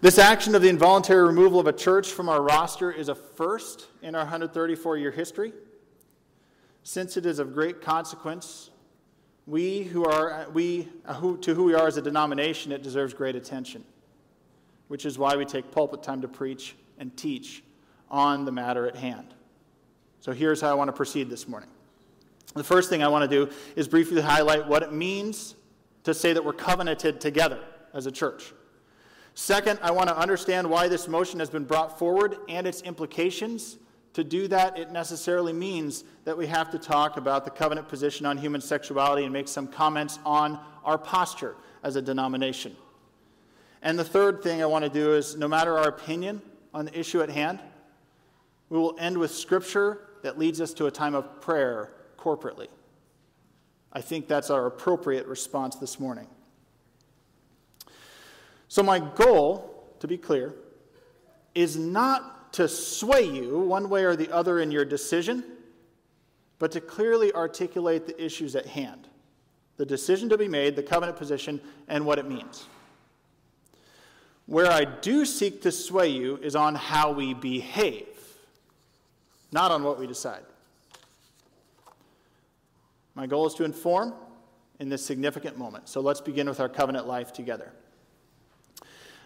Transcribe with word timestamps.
This 0.00 0.16
action 0.16 0.54
of 0.54 0.62
the 0.62 0.68
involuntary 0.68 1.26
removal 1.26 1.58
of 1.58 1.66
a 1.66 1.72
church 1.72 2.12
from 2.12 2.28
our 2.28 2.40
roster 2.40 2.92
is 2.92 3.08
a 3.08 3.16
first 3.16 3.88
in 4.00 4.14
our 4.14 4.22
134 4.22 4.96
year 4.96 5.10
history. 5.10 5.52
Since 6.84 7.16
it 7.16 7.26
is 7.26 7.40
of 7.40 7.52
great 7.52 7.82
consequence, 7.82 8.70
we 9.48 9.82
who 9.82 10.04
are 10.04 10.46
we 10.52 10.88
uh, 11.04 11.14
who, 11.14 11.36
to 11.38 11.52
who 11.52 11.64
we 11.64 11.74
are 11.74 11.88
as 11.88 11.96
a 11.96 12.02
denomination, 12.02 12.70
it 12.70 12.84
deserves 12.84 13.12
great 13.12 13.34
attention, 13.34 13.84
which 14.86 15.04
is 15.04 15.18
why 15.18 15.34
we 15.34 15.44
take 15.44 15.72
pulpit 15.72 16.04
time 16.04 16.20
to 16.20 16.28
preach 16.28 16.76
and 16.98 17.16
teach 17.16 17.64
on 18.08 18.44
the 18.44 18.52
matter 18.52 18.86
at 18.86 18.94
hand. 18.94 19.34
So 20.20 20.30
here's 20.30 20.60
how 20.60 20.70
I 20.70 20.74
want 20.74 20.88
to 20.88 20.92
proceed 20.92 21.28
this 21.28 21.48
morning. 21.48 21.70
The 22.54 22.62
first 22.62 22.88
thing 22.88 23.02
I 23.02 23.08
want 23.08 23.28
to 23.28 23.46
do 23.46 23.52
is 23.74 23.88
briefly 23.88 24.22
highlight 24.22 24.68
what 24.68 24.84
it 24.84 24.92
means 24.92 25.56
to 26.04 26.14
say 26.14 26.32
that 26.32 26.44
we're 26.44 26.52
covenanted 26.52 27.20
together 27.20 27.64
as 27.92 28.06
a 28.06 28.12
church. 28.12 28.52
Second, 29.40 29.78
I 29.82 29.92
want 29.92 30.08
to 30.08 30.18
understand 30.18 30.68
why 30.68 30.88
this 30.88 31.06
motion 31.06 31.38
has 31.38 31.48
been 31.48 31.62
brought 31.62 31.96
forward 31.96 32.38
and 32.48 32.66
its 32.66 32.82
implications. 32.82 33.78
To 34.14 34.24
do 34.24 34.48
that, 34.48 34.76
it 34.76 34.90
necessarily 34.90 35.52
means 35.52 36.02
that 36.24 36.36
we 36.36 36.48
have 36.48 36.70
to 36.70 36.78
talk 36.78 37.16
about 37.16 37.44
the 37.44 37.52
covenant 37.52 37.88
position 37.88 38.26
on 38.26 38.36
human 38.36 38.60
sexuality 38.60 39.22
and 39.22 39.32
make 39.32 39.46
some 39.46 39.68
comments 39.68 40.18
on 40.26 40.58
our 40.84 40.98
posture 40.98 41.54
as 41.84 41.94
a 41.94 42.02
denomination. 42.02 42.74
And 43.80 43.96
the 43.96 44.02
third 44.02 44.42
thing 44.42 44.60
I 44.60 44.66
want 44.66 44.84
to 44.84 44.90
do 44.90 45.14
is 45.14 45.36
no 45.36 45.46
matter 45.46 45.78
our 45.78 45.86
opinion 45.86 46.42
on 46.74 46.84
the 46.84 46.98
issue 46.98 47.22
at 47.22 47.30
hand, 47.30 47.60
we 48.70 48.78
will 48.78 48.96
end 48.98 49.16
with 49.16 49.30
scripture 49.30 50.08
that 50.24 50.36
leads 50.36 50.60
us 50.60 50.74
to 50.74 50.86
a 50.86 50.90
time 50.90 51.14
of 51.14 51.40
prayer 51.40 51.92
corporately. 52.18 52.66
I 53.92 54.00
think 54.00 54.26
that's 54.26 54.50
our 54.50 54.66
appropriate 54.66 55.28
response 55.28 55.76
this 55.76 56.00
morning. 56.00 56.26
So, 58.68 58.82
my 58.82 58.98
goal, 58.98 59.94
to 60.00 60.06
be 60.06 60.18
clear, 60.18 60.54
is 61.54 61.76
not 61.76 62.52
to 62.54 62.68
sway 62.68 63.22
you 63.22 63.58
one 63.60 63.88
way 63.88 64.04
or 64.04 64.14
the 64.14 64.30
other 64.30 64.60
in 64.60 64.70
your 64.70 64.84
decision, 64.84 65.42
but 66.58 66.72
to 66.72 66.80
clearly 66.80 67.32
articulate 67.32 68.06
the 68.06 68.22
issues 68.22 68.54
at 68.54 68.66
hand 68.66 69.08
the 69.78 69.86
decision 69.86 70.28
to 70.28 70.36
be 70.36 70.48
made, 70.48 70.76
the 70.76 70.82
covenant 70.82 71.16
position, 71.16 71.60
and 71.86 72.04
what 72.04 72.18
it 72.18 72.28
means. 72.28 72.66
Where 74.46 74.70
I 74.70 74.84
do 74.84 75.24
seek 75.24 75.62
to 75.62 75.72
sway 75.72 76.08
you 76.08 76.36
is 76.42 76.56
on 76.56 76.74
how 76.74 77.12
we 77.12 77.32
behave, 77.32 78.08
not 79.52 79.70
on 79.70 79.84
what 79.84 79.98
we 79.98 80.06
decide. 80.06 80.42
My 83.14 83.26
goal 83.26 83.46
is 83.46 83.54
to 83.54 83.64
inform 83.64 84.14
in 84.80 84.88
this 84.88 85.04
significant 85.04 85.56
moment. 85.56 85.88
So 85.88 86.00
let's 86.00 86.20
begin 86.20 86.48
with 86.48 86.60
our 86.60 86.68
covenant 86.68 87.06
life 87.06 87.32
together. 87.32 87.72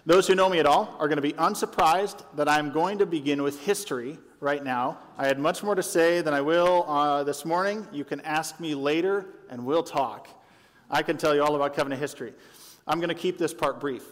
Those 0.05 0.27
who 0.27 0.35
know 0.35 0.49
me 0.49 0.59
at 0.59 0.67
all 0.67 0.97
are 0.99 1.07
going 1.07 1.17
to 1.17 1.23
be 1.23 1.35
unsurprised 1.35 2.25
that 2.35 2.49
I'm 2.49 2.73
going 2.73 2.99
to 2.99 3.07
begin 3.07 3.41
with 3.45 3.61
history 3.61 4.19
right 4.41 4.65
now. 4.65 4.99
I 5.17 5.29
had 5.29 5.39
much 5.39 5.63
more 5.63 5.77
to 5.77 5.83
say 5.83 6.21
than 6.23 6.35
I 6.35 6.41
will 6.41 6.85
uh, 6.89 7.23
this 7.23 7.45
morning. 7.45 7.87
You 7.93 8.03
can 8.05 8.21
ask 8.23 8.59
me 8.59 8.75
later 8.75 9.27
and 9.49 9.65
we'll 9.65 9.85
talk. 9.85 10.27
I 10.91 11.05
can 11.05 11.17
tell 11.17 11.37
you 11.37 11.45
all 11.45 11.55
about 11.55 11.77
covenant 11.77 12.01
history. 12.01 12.33
I'm 12.85 12.99
going 12.99 13.11
to 13.11 13.15
keep 13.15 13.39
this 13.39 13.55
part 13.55 13.79
brief. 13.79 14.03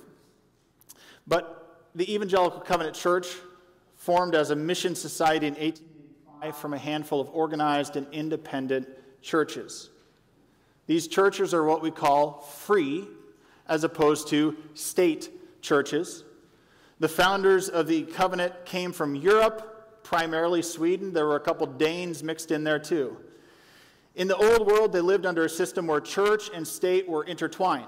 But 1.27 1.89
the 1.97 2.15
Evangelical 2.15 2.61
Covenant 2.61 2.95
Church 2.95 3.27
formed 3.97 4.37
as 4.37 4.51
a 4.51 4.57
mission 4.57 4.95
society 4.95 5.49
in 5.49 5.55
1885 5.55 6.57
from 6.57 6.73
a 6.73 6.79
handful 6.79 7.21
of 7.21 7.29
organized 7.31 7.97
and 7.97 8.07
independent 8.13 8.89
churches. 9.23 9.91
These 10.87 11.09
churches 11.09 11.53
are 11.53 11.65
what 11.65 11.83
we 11.83 11.91
call 11.91 12.43
free 12.43 13.09
as 13.67 13.83
opposed 13.83 14.29
to 14.29 14.57
state 14.75 15.31
churches. 15.61 16.25
The 16.99 17.09
founders 17.09 17.69
of 17.69 17.87
the 17.87 18.03
covenant 18.03 18.65
came 18.65 18.93
from 18.93 19.15
Europe, 19.15 20.03
primarily 20.03 20.63
Sweden. 20.63 21.13
There 21.13 21.27
were 21.27 21.37
a 21.37 21.41
couple 21.41 21.67
Danes 21.67 22.23
mixed 22.23 22.51
in 22.51 22.65
there 22.65 22.79
too. 22.79 23.17
In 24.15 24.29
the 24.29 24.37
old 24.37 24.67
world, 24.67 24.93
they 24.93 25.01
lived 25.01 25.25
under 25.25 25.45
a 25.45 25.49
system 25.49 25.87
where 25.87 26.01
church 26.01 26.51
and 26.53 26.67
state 26.67 27.09
were 27.09 27.25
intertwined. 27.25 27.87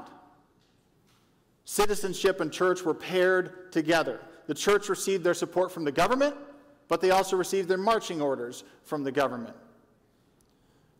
Citizenship 1.65 2.41
and 2.41 2.53
church 2.53 2.82
were 2.82 2.94
paired 2.94 3.72
together. 3.72 4.21
The 4.47 4.55
church 4.55 4.88
received 4.88 5.25
their 5.25 5.34
support 5.34 5.71
from 5.71 5.84
the 5.84 5.93
government, 5.93 6.34
but 6.88 7.00
they 7.00 7.11
also 7.11 7.37
received 7.37 7.69
their 7.69 7.78
marching 7.78 8.21
orders 8.21 8.65
from 8.82 9.05
the 9.05 9.12
government. 9.12 9.56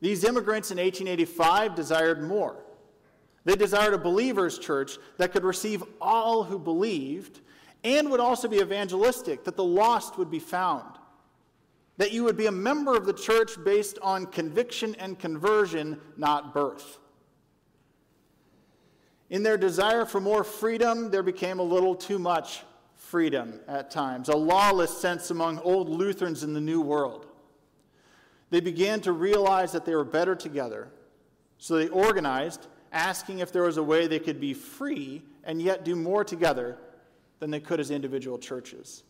These 0.00 0.25
immigrants 0.25 0.71
in 0.71 0.78
1885 0.78 1.75
desired 1.75 2.22
more. 2.22 2.56
They 3.45 3.57
desired 3.57 3.95
a 3.95 3.99
believer's 3.99 4.59
church 4.59 4.99
that 5.19 5.33
could 5.33 5.45
receive 5.45 5.83
all 6.01 6.45
who 6.45 6.59
believed 6.59 7.41
and 7.85 8.11
would 8.11 8.21
also 8.21 8.47
be 8.47 8.59
evangelistic, 8.59 9.45
that 9.45 9.57
the 9.57 9.65
lost 9.65 10.17
would 10.17 10.31
be 10.31 10.39
found. 10.39 10.99
That 11.97 12.13
you 12.13 12.25
would 12.25 12.37
be 12.37 12.47
a 12.47 12.53
member 12.53 12.97
of 12.97 13.07
the 13.07 13.13
church 13.13 13.53
based 13.65 13.99
on 14.01 14.27
conviction 14.27 14.95
and 14.97 15.19
conversion, 15.19 16.01
not 16.17 16.55
birth. 16.55 16.99
In 19.31 19.43
their 19.43 19.57
desire 19.57 20.05
for 20.05 20.21
more 20.21 20.45
freedom, 20.45 21.11
there 21.11 21.23
became 21.23 21.59
a 21.59 21.65
little 21.65 21.95
too 21.95 22.19
much 22.19 22.63
freedom 22.95 23.61
at 23.67 23.91
times, 23.91 24.29
a 24.29 24.37
lawless 24.37 24.97
sense 24.97 25.31
among 25.31 25.59
old 25.61 25.89
Lutherans 25.89 26.45
in 26.45 26.53
the 26.53 26.61
New 26.61 26.81
World. 26.81 27.27
They 28.51 28.61
began 28.61 29.01
to 29.01 29.13
realize 29.13 29.73
that 29.73 29.85
they 29.85 29.95
were 29.95 30.05
better 30.05 30.35
together, 30.37 30.89
so 31.59 31.77
they 31.77 31.89
organized 31.89 32.69
asking 32.93 33.39
if 33.39 33.53
there 33.53 33.63
was 33.63 33.79
a 33.79 33.83
way 33.83 34.07
they 34.07 34.19
could 34.19 34.41
be 34.41 34.55
free 34.55 35.23
and 35.45 35.61
yet 35.61 35.85
do 35.85 35.97
more 35.97 36.25
together 36.25 36.79
than 37.41 37.51
they 37.51 37.61
could 37.61 37.81
as 37.81 37.91
individual 37.91 38.39
churches. 38.39 39.03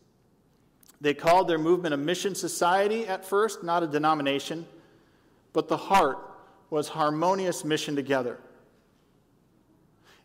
They 1.01 1.15
called 1.15 1.49
their 1.49 1.59
movement 1.59 1.95
a 1.95 1.99
mission 1.99 2.35
society 2.35 3.07
at 3.07 3.25
first, 3.25 3.65
not 3.65 3.83
a 3.83 3.89
denomination, 3.89 4.67
but 5.53 5.69
the 5.69 5.77
heart 5.77 6.19
was 6.71 6.89
harmonious 6.89 7.65
mission 7.65 7.97
together. 7.97 8.39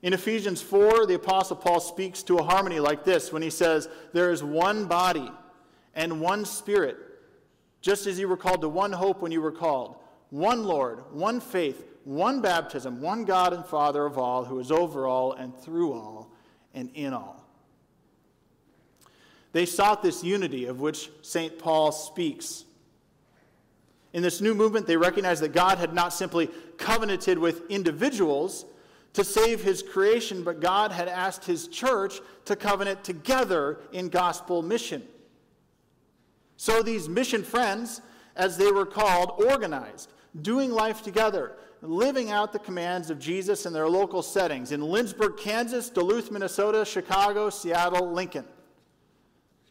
In 0.04 0.14
Ephesians 0.14 0.62
4, 0.62 1.08
the 1.08 1.16
Apostle 1.16 1.56
Paul 1.56 1.80
speaks 1.80 2.22
to 2.24 2.38
a 2.38 2.44
harmony 2.44 2.80
like 2.80 3.04
this 3.04 3.34
when 3.34 3.42
he 3.42 3.50
says, 3.50 3.90
There 4.14 4.32
is 4.32 4.44
one 4.44 4.86
body 4.86 5.32
and 5.96 6.22
one 6.22 6.46
spirit, 6.46 6.98
just 7.82 8.06
as 8.06 8.20
you 8.20 8.28
were 8.28 8.38
called 8.38 8.62
to 8.62 8.70
one 8.70 8.92
hope 8.92 9.22
when 9.22 9.32
you 9.32 9.42
were 9.42 9.52
called, 9.52 9.96
one 10.30 10.64
Lord, 10.64 11.12
one 11.12 11.40
faith 11.40 11.84
one 12.08 12.40
baptism, 12.40 13.02
one 13.02 13.26
God 13.26 13.52
and 13.52 13.66
Father 13.66 14.06
of 14.06 14.18
all, 14.18 14.46
who 14.46 14.60
is 14.60 14.72
over 14.72 15.06
all 15.06 15.34
and 15.34 15.54
through 15.54 15.92
all 15.92 16.32
and 16.74 16.90
in 16.94 17.14
all. 17.14 17.46
They 19.52 19.66
sought 19.66 20.02
this 20.02 20.24
unity 20.24 20.66
of 20.66 20.80
which 20.80 21.10
St. 21.22 21.60
Paul 21.60 21.92
speaks. 21.92 22.64
In 24.14 24.24
this 24.24 24.40
new 24.40 24.56
movement, 24.56 24.88
they 24.88 24.96
recognized 24.96 25.42
that 25.44 25.52
God 25.52 25.80
had 25.80 25.94
not 25.94 26.14
simply 26.14 26.50
covenanted 26.78 27.38
with 27.38 27.70
individuals 27.70 28.66
to 29.12 29.26
save 29.26 29.62
his 29.62 29.84
creation, 29.84 30.44
but 30.44 30.62
God 30.62 30.94
had 30.94 31.10
asked 31.10 31.44
his 31.44 31.68
church 31.68 32.22
to 32.46 32.56
covenant 32.56 33.04
together 33.04 33.80
in 33.92 34.08
gospel 34.08 34.62
mission. 34.62 35.04
So 36.56 36.82
these 36.82 37.10
mission 37.10 37.44
friends, 37.44 38.00
as 38.38 38.56
they 38.56 38.72
were 38.72 38.86
called, 38.86 39.44
organized, 39.46 40.14
doing 40.42 40.72
life 40.72 41.02
together, 41.04 41.58
living 41.82 42.32
out 42.32 42.54
the 42.54 42.60
commands 42.60 43.10
of 43.10 43.20
Jesus 43.20 43.66
in 43.66 43.74
their 43.74 43.88
local 43.88 44.22
settings 44.22 44.72
in 44.72 44.82
Lindsborg, 44.82 45.38
Kansas, 45.38 45.90
Duluth, 45.90 46.32
Minnesota, 46.32 46.84
Chicago, 46.86 47.50
Seattle, 47.50 48.12
Lincoln. 48.12 48.46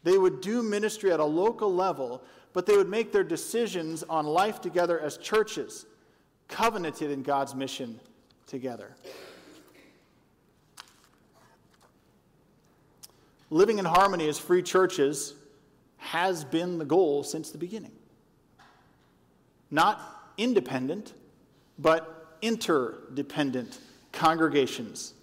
They 0.03 0.17
would 0.17 0.41
do 0.41 0.63
ministry 0.63 1.11
at 1.11 1.19
a 1.19 1.25
local 1.25 1.73
level, 1.73 2.23
but 2.53 2.65
they 2.65 2.77
would 2.77 2.89
make 2.89 3.11
their 3.11 3.23
decisions 3.23 4.03
on 4.03 4.25
life 4.25 4.61
together 4.61 4.99
as 4.99 5.17
churches, 5.17 5.85
covenanted 6.47 7.11
in 7.11 7.23
God's 7.23 7.53
mission 7.53 7.99
together. 8.45 8.95
Living 13.49 13.79
in 13.79 13.85
harmony 13.85 14.27
as 14.27 14.37
free 14.37 14.61
churches 14.61 15.33
has 15.97 16.43
been 16.43 16.77
the 16.77 16.85
goal 16.85 17.23
since 17.23 17.51
the 17.51 17.57
beginning. 17.57 17.91
Not 19.71 20.31
independent, 20.37 21.13
but 21.79 22.37
interdependent 22.41 23.79
congregations, 24.11 25.13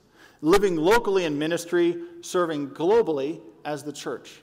living 0.41 0.77
locally 0.77 1.25
in 1.25 1.39
ministry, 1.39 1.97
serving 2.21 2.71
globally 2.71 3.41
as 3.65 3.83
the 3.83 3.93
church. 3.93 4.43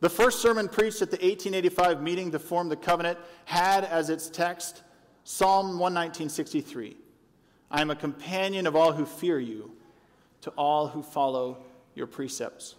The 0.00 0.08
first 0.08 0.40
sermon 0.40 0.68
preached 0.68 1.02
at 1.02 1.10
the 1.10 1.18
1885 1.18 2.02
meeting 2.02 2.30
to 2.30 2.38
form 2.38 2.68
the 2.68 2.76
covenant 2.76 3.18
had 3.44 3.84
as 3.84 4.08
its 4.08 4.30
text 4.30 4.82
Psalm 5.24 5.78
119:63. 5.78 6.96
I 7.70 7.82
am 7.82 7.90
a 7.90 7.96
companion 7.96 8.66
of 8.66 8.74
all 8.74 8.92
who 8.92 9.04
fear 9.04 9.38
you, 9.38 9.76
to 10.40 10.50
all 10.50 10.88
who 10.88 11.02
follow 11.02 11.58
your 11.94 12.06
precepts. 12.06 12.74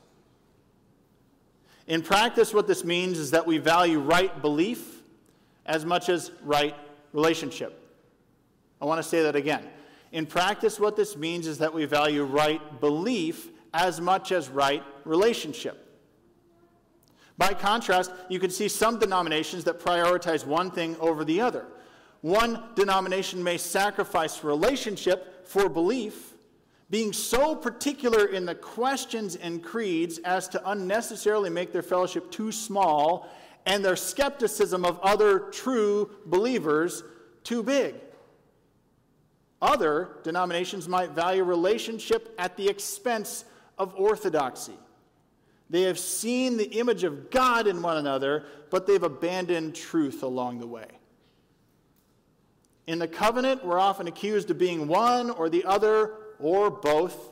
In 1.88 2.02
practice, 2.02 2.54
what 2.54 2.68
this 2.68 2.84
means 2.84 3.18
is 3.18 3.32
that 3.32 3.46
we 3.46 3.58
value 3.58 4.00
right 4.00 4.42
belief 4.42 5.02
as 5.66 5.86
much 5.86 6.10
as 6.10 6.32
right 6.44 6.76
relationship. 7.14 7.78
I 8.82 8.86
want 8.86 9.02
to 9.02 9.08
say 9.08 9.24
that 9.24 9.36
again. 9.36 9.68
In 10.12 10.26
practice, 10.26 10.80
what 10.80 10.96
this 10.96 11.16
means 11.16 11.48
is 11.48 11.60
that 11.60 11.74
we 11.74 11.86
value 11.86 12.24
right 12.24 12.80
belief 12.82 13.50
as 13.74 14.02
much 14.02 14.32
as 14.32 14.50
right 14.50 14.84
relationship. 15.06 15.88
By 17.38 17.54
contrast, 17.54 18.12
you 18.30 18.40
can 18.40 18.50
see 18.50 18.68
some 18.68 19.00
denominations 19.00 19.64
that 19.64 19.80
prioritize 19.80 20.46
one 20.46 20.70
thing 20.70 20.96
over 21.00 21.24
the 21.24 21.42
other. 21.42 21.66
One 22.22 22.64
denomination 22.76 23.44
may 23.44 23.58
sacrifice 23.58 24.44
relationship 24.44 25.48
for 25.48 25.68
belief, 25.70 26.34
being 26.90 27.14
so 27.14 27.56
particular 27.56 28.26
in 28.26 28.46
the 28.46 28.54
questions 28.54 29.36
and 29.38 29.64
creeds 29.64 30.20
as 30.20 30.48
to 30.50 30.70
unnecessarily 30.70 31.50
make 31.50 31.72
their 31.72 31.82
fellowship 31.82 32.30
too 32.30 32.52
small 32.52 33.28
and 33.66 33.84
their 33.84 33.96
skepticism 33.96 34.86
of 34.86 35.00
other 35.00 35.40
true 35.52 36.10
believers 36.26 37.04
too 37.44 37.64
big. 37.64 37.96
Other 39.62 40.18
denominations 40.24 40.88
might 40.88 41.12
value 41.12 41.44
relationship 41.44 42.34
at 42.40 42.58
the 42.58 42.68
expense 42.68 43.46
of 43.78 43.94
orthodoxy. 43.96 44.78
They 45.70 45.84
have 45.84 46.00
seen 46.00 46.58
the 46.58 46.80
image 46.80 47.04
of 47.04 47.30
God 47.30 47.68
in 47.68 47.82
one 47.82 47.98
another, 47.98 48.46
but 48.70 48.88
they've 48.88 49.02
abandoned 49.02 49.76
truth 49.76 50.24
along 50.24 50.60
the 50.60 50.68
way. 50.68 50.88
In 52.88 53.00
the 53.00 53.08
covenant, 53.08 53.64
we're 53.64 53.80
often 53.80 54.08
accused 54.08 54.52
of 54.52 54.58
being 54.58 54.88
one 54.88 55.30
or 55.30 55.50
the 55.50 55.64
other 55.64 56.16
or 56.40 56.70
both. 56.70 57.31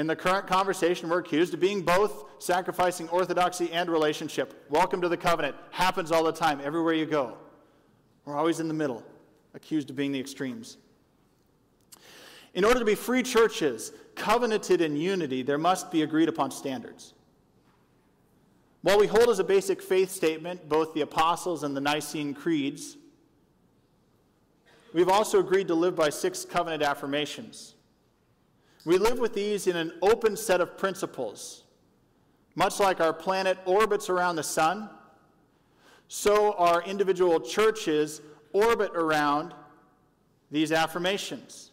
In 0.00 0.06
the 0.06 0.16
current 0.16 0.46
conversation, 0.46 1.10
we're 1.10 1.18
accused 1.18 1.52
of 1.52 1.60
being 1.60 1.82
both, 1.82 2.24
sacrificing 2.38 3.06
orthodoxy 3.10 3.70
and 3.70 3.90
relationship. 3.90 4.64
Welcome 4.70 5.02
to 5.02 5.10
the 5.10 5.16
covenant. 5.18 5.56
Happens 5.72 6.10
all 6.10 6.24
the 6.24 6.32
time, 6.32 6.58
everywhere 6.64 6.94
you 6.94 7.04
go. 7.04 7.36
We're 8.24 8.34
always 8.34 8.60
in 8.60 8.68
the 8.68 8.72
middle, 8.72 9.04
accused 9.52 9.90
of 9.90 9.96
being 9.96 10.10
the 10.10 10.18
extremes. 10.18 10.78
In 12.54 12.64
order 12.64 12.78
to 12.78 12.84
be 12.86 12.94
free 12.94 13.22
churches, 13.22 13.92
covenanted 14.14 14.80
in 14.80 14.96
unity, 14.96 15.42
there 15.42 15.58
must 15.58 15.90
be 15.90 16.00
agreed 16.00 16.30
upon 16.30 16.50
standards. 16.50 17.12
While 18.80 18.98
we 18.98 19.06
hold 19.06 19.28
as 19.28 19.38
a 19.38 19.44
basic 19.44 19.82
faith 19.82 20.10
statement 20.10 20.66
both 20.66 20.94
the 20.94 21.02
Apostles' 21.02 21.62
and 21.62 21.76
the 21.76 21.80
Nicene 21.82 22.32
Creeds, 22.32 22.96
we've 24.94 25.10
also 25.10 25.40
agreed 25.40 25.68
to 25.68 25.74
live 25.74 25.94
by 25.94 26.08
six 26.08 26.46
covenant 26.46 26.82
affirmations. 26.82 27.74
We 28.84 28.98
live 28.98 29.18
with 29.18 29.34
these 29.34 29.66
in 29.66 29.76
an 29.76 29.92
open 30.00 30.36
set 30.36 30.60
of 30.60 30.78
principles. 30.78 31.64
Much 32.54 32.80
like 32.80 33.00
our 33.00 33.12
planet 33.12 33.58
orbits 33.64 34.08
around 34.08 34.36
the 34.36 34.42
sun, 34.42 34.90
so 36.08 36.54
our 36.54 36.82
individual 36.82 37.38
churches 37.40 38.20
orbit 38.52 38.90
around 38.94 39.54
these 40.50 40.72
affirmations. 40.72 41.70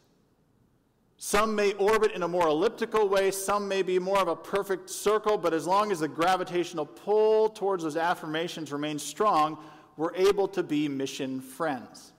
Some 1.17 1.55
may 1.55 1.73
orbit 1.73 2.11
in 2.11 2.21
a 2.21 2.27
more 2.27 2.47
elliptical 2.47 3.09
way, 3.09 3.31
some 3.31 3.67
may 3.67 3.81
be 3.81 3.97
more 3.97 4.19
of 4.19 4.27
a 4.27 4.35
perfect 4.35 4.87
circle, 4.89 5.35
but 5.35 5.51
as 5.51 5.65
long 5.65 5.91
as 5.91 6.01
the 6.01 6.07
gravitational 6.07 6.85
pull 6.85 7.49
towards 7.49 7.83
those 7.83 7.97
affirmations 7.97 8.71
remains 8.71 9.01
strong, 9.01 9.57
we're 9.95 10.13
able 10.15 10.47
to 10.49 10.61
be 10.61 10.87
mission 10.87 11.41
friends. 11.41 12.13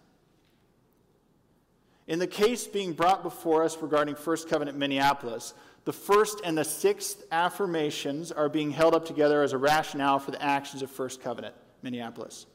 In 2.09 2.19
the 2.19 2.27
case 2.27 2.67
being 2.67 2.95
brought 2.95 3.23
before 3.23 3.63
us 3.63 3.77
regarding 3.81 4.15
First 4.17 4.49
Covenant 4.49 4.77
Minneapolis, 4.77 5.55
the 5.85 5.93
first 5.93 6.41
and 6.43 6.59
the 6.59 6.65
sixth 6.65 7.23
affirmations 7.31 8.33
are 8.33 8.49
being 8.49 8.71
held 8.71 8.95
up 8.95 9.07
together 9.07 9.43
as 9.43 9.53
a 9.53 9.59
rationale 9.59 10.19
for 10.19 10.31
the 10.31 10.43
actions 10.43 10.83
of 10.83 10.91
First 10.91 11.23
Covenant 11.23 11.55
Minneapolis. 11.83 12.47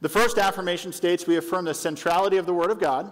The 0.00 0.08
first 0.08 0.36
affirmation 0.36 0.92
states 0.92 1.26
we 1.26 1.36
affirm 1.36 1.64
the 1.64 1.74
centrality 1.74 2.36
of 2.36 2.44
the 2.44 2.52
Word 2.52 2.70
of 2.70 2.80
God 2.80 3.10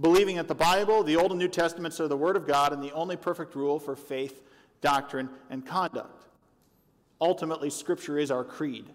believing 0.00 0.36
that 0.36 0.48
the 0.48 0.54
Bible, 0.54 1.02
the 1.02 1.16
Old 1.16 1.32
and 1.32 1.38
New 1.38 1.48
Testaments 1.48 2.00
are 2.00 2.08
the 2.08 2.16
Word 2.16 2.36
of 2.36 2.46
God 2.46 2.72
and 2.72 2.82
the 2.82 2.92
only 2.92 3.16
perfect 3.16 3.54
rule 3.54 3.78
for 3.78 3.96
faith, 3.96 4.42
doctrine, 4.80 5.28
and 5.50 5.66
conduct. 5.66 6.26
Ultimately, 7.20 7.70
Scripture 7.70 8.18
is 8.18 8.30
our 8.30 8.44
creed, 8.44 8.86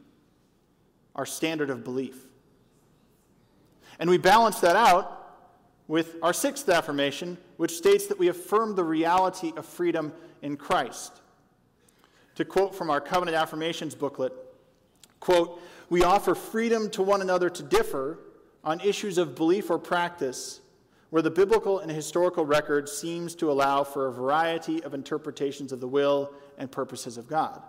our 1.15 1.25
standard 1.25 1.69
of 1.69 1.83
belief. 1.83 2.25
And 4.03 4.09
we 4.09 4.17
balance 4.17 4.59
that 4.59 4.75
out 4.75 5.37
with 5.87 6.17
our 6.21 6.33
sixth 6.33 6.67
affirmation, 6.67 7.37
which 7.55 7.71
states 7.71 8.07
that 8.07 8.19
we 8.19 8.27
affirm 8.27 8.75
the 8.75 8.83
reality 8.83 9.53
of 9.55 9.65
freedom 9.65 10.11
in 10.41 10.57
Christ. 10.57 11.21
To 12.35 12.43
quote 12.43 12.75
from 12.75 12.89
our 12.89 12.99
Covenant 12.99 13.37
Affirmations 13.37 13.95
booklet, 13.95 14.33
quote, 15.21 15.61
we 15.89 16.03
offer 16.03 16.35
freedom 16.35 16.89
to 16.89 17.01
one 17.01 17.21
another 17.21 17.49
to 17.51 17.63
differ 17.63 18.19
on 18.61 18.81
issues 18.81 19.17
of 19.17 19.35
belief 19.35 19.69
or 19.69 19.79
practice 19.79 20.59
where 21.09 21.21
the 21.21 21.31
biblical 21.31 21.79
and 21.79 21.89
historical 21.89 22.45
record 22.45 22.89
seems 22.89 23.33
to 23.35 23.49
allow 23.49 23.85
for 23.85 24.07
a 24.07 24.11
variety 24.11 24.83
of 24.83 24.93
interpretations 24.93 25.71
of 25.71 25.79
the 25.79 25.87
will 25.87 26.33
and 26.57 26.69
purposes 26.69 27.17
of 27.17 27.29
God. 27.29 27.61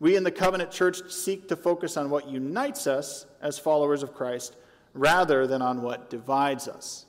We 0.00 0.16
in 0.16 0.24
the 0.24 0.30
Covenant 0.30 0.70
Church 0.70 1.12
seek 1.12 1.48
to 1.48 1.56
focus 1.56 1.98
on 1.98 2.08
what 2.08 2.30
unites 2.30 2.86
us 2.86 3.26
as 3.42 3.58
followers 3.58 4.02
of 4.02 4.14
Christ 4.14 4.56
rather 4.98 5.46
than 5.46 5.62
on 5.62 5.80
what 5.80 6.10
divides 6.10 6.66
us. 6.66 7.06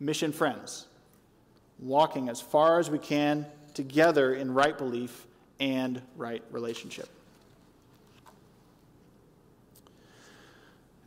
Mission 0.00 0.32
friends, 0.32 0.86
walking 1.78 2.28
as 2.28 2.40
far 2.40 2.78
as 2.80 2.90
we 2.90 2.98
can 2.98 3.46
together 3.74 4.34
in 4.34 4.52
right 4.52 4.76
belief 4.76 5.26
and 5.60 6.02
right 6.16 6.42
relationship. 6.50 7.08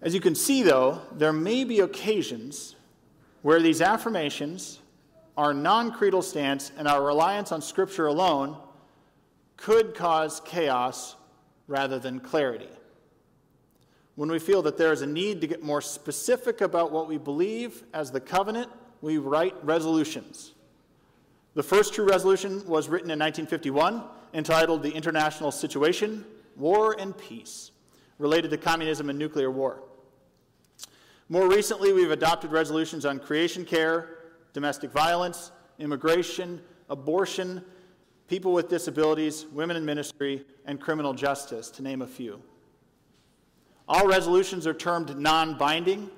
As 0.01 0.13
you 0.13 0.21
can 0.21 0.36
see, 0.36 0.63
though, 0.63 1.01
there 1.12 1.33
may 1.33 1.63
be 1.63 1.81
occasions 1.81 2.75
where 3.42 3.62
these 3.62 3.81
affirmations, 3.81 4.80
our 5.38 5.53
non 5.53 5.92
creedal 5.92 6.21
stance, 6.21 6.71
and 6.77 6.88
our 6.88 7.03
reliance 7.03 7.51
on 7.51 7.62
Scripture 7.62 8.07
alone 8.07 8.57
could 9.57 9.94
cause 9.94 10.42
chaos 10.45 11.15
rather 11.68 12.00
than 12.00 12.19
clarity. 12.19 12.69
When 14.21 14.29
we 14.29 14.38
feel 14.38 14.62
that 14.62 14.77
there 14.77 14.91
is 14.91 15.01
a 15.01 15.07
need 15.07 15.41
to 15.41 15.47
get 15.47 15.63
more 15.63 15.81
specific 15.81 16.62
about 16.62 16.91
what 16.91 17.07
we 17.07 17.18
believe 17.18 17.81
as 17.91 18.12
the 18.12 18.19
covenant, 18.19 18.69
we 19.01 19.18
write 19.18 19.56
resolutions. 19.63 20.53
The 21.56 21.63
first 21.63 21.95
true 21.95 22.07
resolution 22.07 22.63
was 22.68 22.88
written 22.88 23.09
in 23.09 23.18
1951, 23.18 24.03
entitled 24.35 24.83
The 24.83 24.91
International 24.91 25.51
Situation, 25.51 26.23
War 26.56 26.95
and 27.00 27.18
Peace, 27.18 27.71
related 28.19 28.51
to 28.51 28.57
communism 28.57 29.09
and 29.09 29.18
nuclear 29.18 29.50
war. 29.50 29.81
More 31.27 31.50
recently, 31.50 31.91
we've 31.91 32.12
adopted 32.12 32.51
resolutions 32.51 33.07
on 33.07 33.17
creation 33.17 33.65
care, 33.65 34.19
domestic 34.53 34.91
violence, 34.91 35.51
immigration, 35.79 36.62
abortion, 36.91 37.65
people 38.27 38.53
with 38.53 38.69
disabilities, 38.69 39.48
women 39.51 39.77
in 39.77 39.84
ministry, 39.84 40.46
and 40.67 40.79
criminal 40.79 41.15
justice, 41.15 41.72
to 41.72 41.81
name 41.81 42.03
a 42.03 42.07
few. 42.07 42.39
All 43.91 44.07
resolutions 44.07 44.65
are 44.65 44.74
termed 44.74 45.17
non 45.17 45.57
binding, 45.57 46.10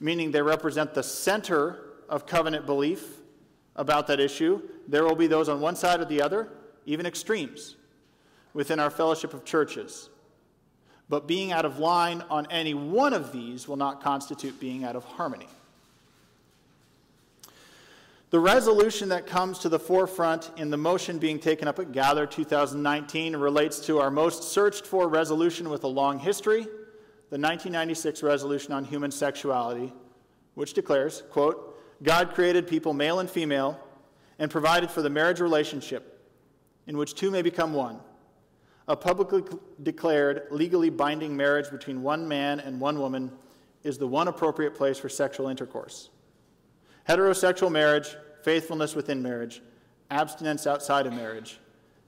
meaning 0.00 0.32
they 0.32 0.42
represent 0.42 0.92
the 0.92 1.02
center 1.02 1.78
of 2.10 2.26
covenant 2.26 2.66
belief 2.66 3.06
about 3.74 4.06
that 4.08 4.20
issue. 4.20 4.60
There 4.86 5.02
will 5.02 5.16
be 5.16 5.26
those 5.26 5.48
on 5.48 5.62
one 5.62 5.76
side 5.76 6.00
or 6.00 6.04
the 6.04 6.20
other, 6.20 6.50
even 6.84 7.06
extremes, 7.06 7.76
within 8.52 8.78
our 8.78 8.90
fellowship 8.90 9.32
of 9.32 9.46
churches. 9.46 10.10
But 11.08 11.26
being 11.26 11.52
out 11.52 11.64
of 11.64 11.78
line 11.78 12.22
on 12.28 12.48
any 12.50 12.74
one 12.74 13.14
of 13.14 13.32
these 13.32 13.66
will 13.66 13.78
not 13.78 14.02
constitute 14.02 14.60
being 14.60 14.84
out 14.84 14.94
of 14.94 15.04
harmony. 15.04 15.48
The 18.28 18.40
resolution 18.40 19.08
that 19.08 19.26
comes 19.26 19.60
to 19.60 19.70
the 19.70 19.78
forefront 19.78 20.50
in 20.58 20.68
the 20.68 20.76
motion 20.76 21.16
being 21.16 21.38
taken 21.38 21.66
up 21.66 21.78
at 21.78 21.92
Gather 21.92 22.26
2019 22.26 23.36
relates 23.36 23.80
to 23.86 24.00
our 24.00 24.10
most 24.10 24.42
searched 24.42 24.84
for 24.84 25.08
resolution 25.08 25.70
with 25.70 25.82
a 25.84 25.88
long 25.88 26.18
history, 26.18 26.66
the 27.30 27.38
1996 27.38 28.22
resolution 28.22 28.72
on 28.72 28.84
human 28.84 29.10
sexuality, 29.10 29.92
which 30.54 30.72
declares, 30.72 31.22
quote, 31.30 31.78
God 32.02 32.34
created 32.34 32.66
people 32.68 32.92
male 32.92 33.20
and 33.20 33.28
female 33.28 33.80
and 34.38 34.50
provided 34.50 34.90
for 34.90 35.02
the 35.02 35.10
marriage 35.10 35.40
relationship 35.40 36.24
in 36.86 36.96
which 36.96 37.14
two 37.14 37.30
may 37.30 37.42
become 37.42 37.72
one 37.72 38.00
a 38.88 38.96
publicly 38.96 39.42
declared, 39.82 40.44
legally 40.50 40.90
binding 40.90 41.36
marriage 41.36 41.70
between 41.70 42.02
one 42.02 42.26
man 42.26 42.60
and 42.60 42.80
one 42.80 43.00
woman 43.00 43.32
is 43.82 43.98
the 43.98 44.06
one 44.06 44.28
appropriate 44.28 44.74
place 44.74 44.98
for 44.98 45.08
sexual 45.08 45.48
intercourse. 45.48 46.10
Heterosexual 47.08 47.70
marriage, 47.70 48.16
faithfulness 48.42 48.94
within 48.94 49.22
marriage, 49.22 49.60
abstinence 50.10 50.66
outside 50.66 51.06
of 51.06 51.12
marriage, 51.12 51.58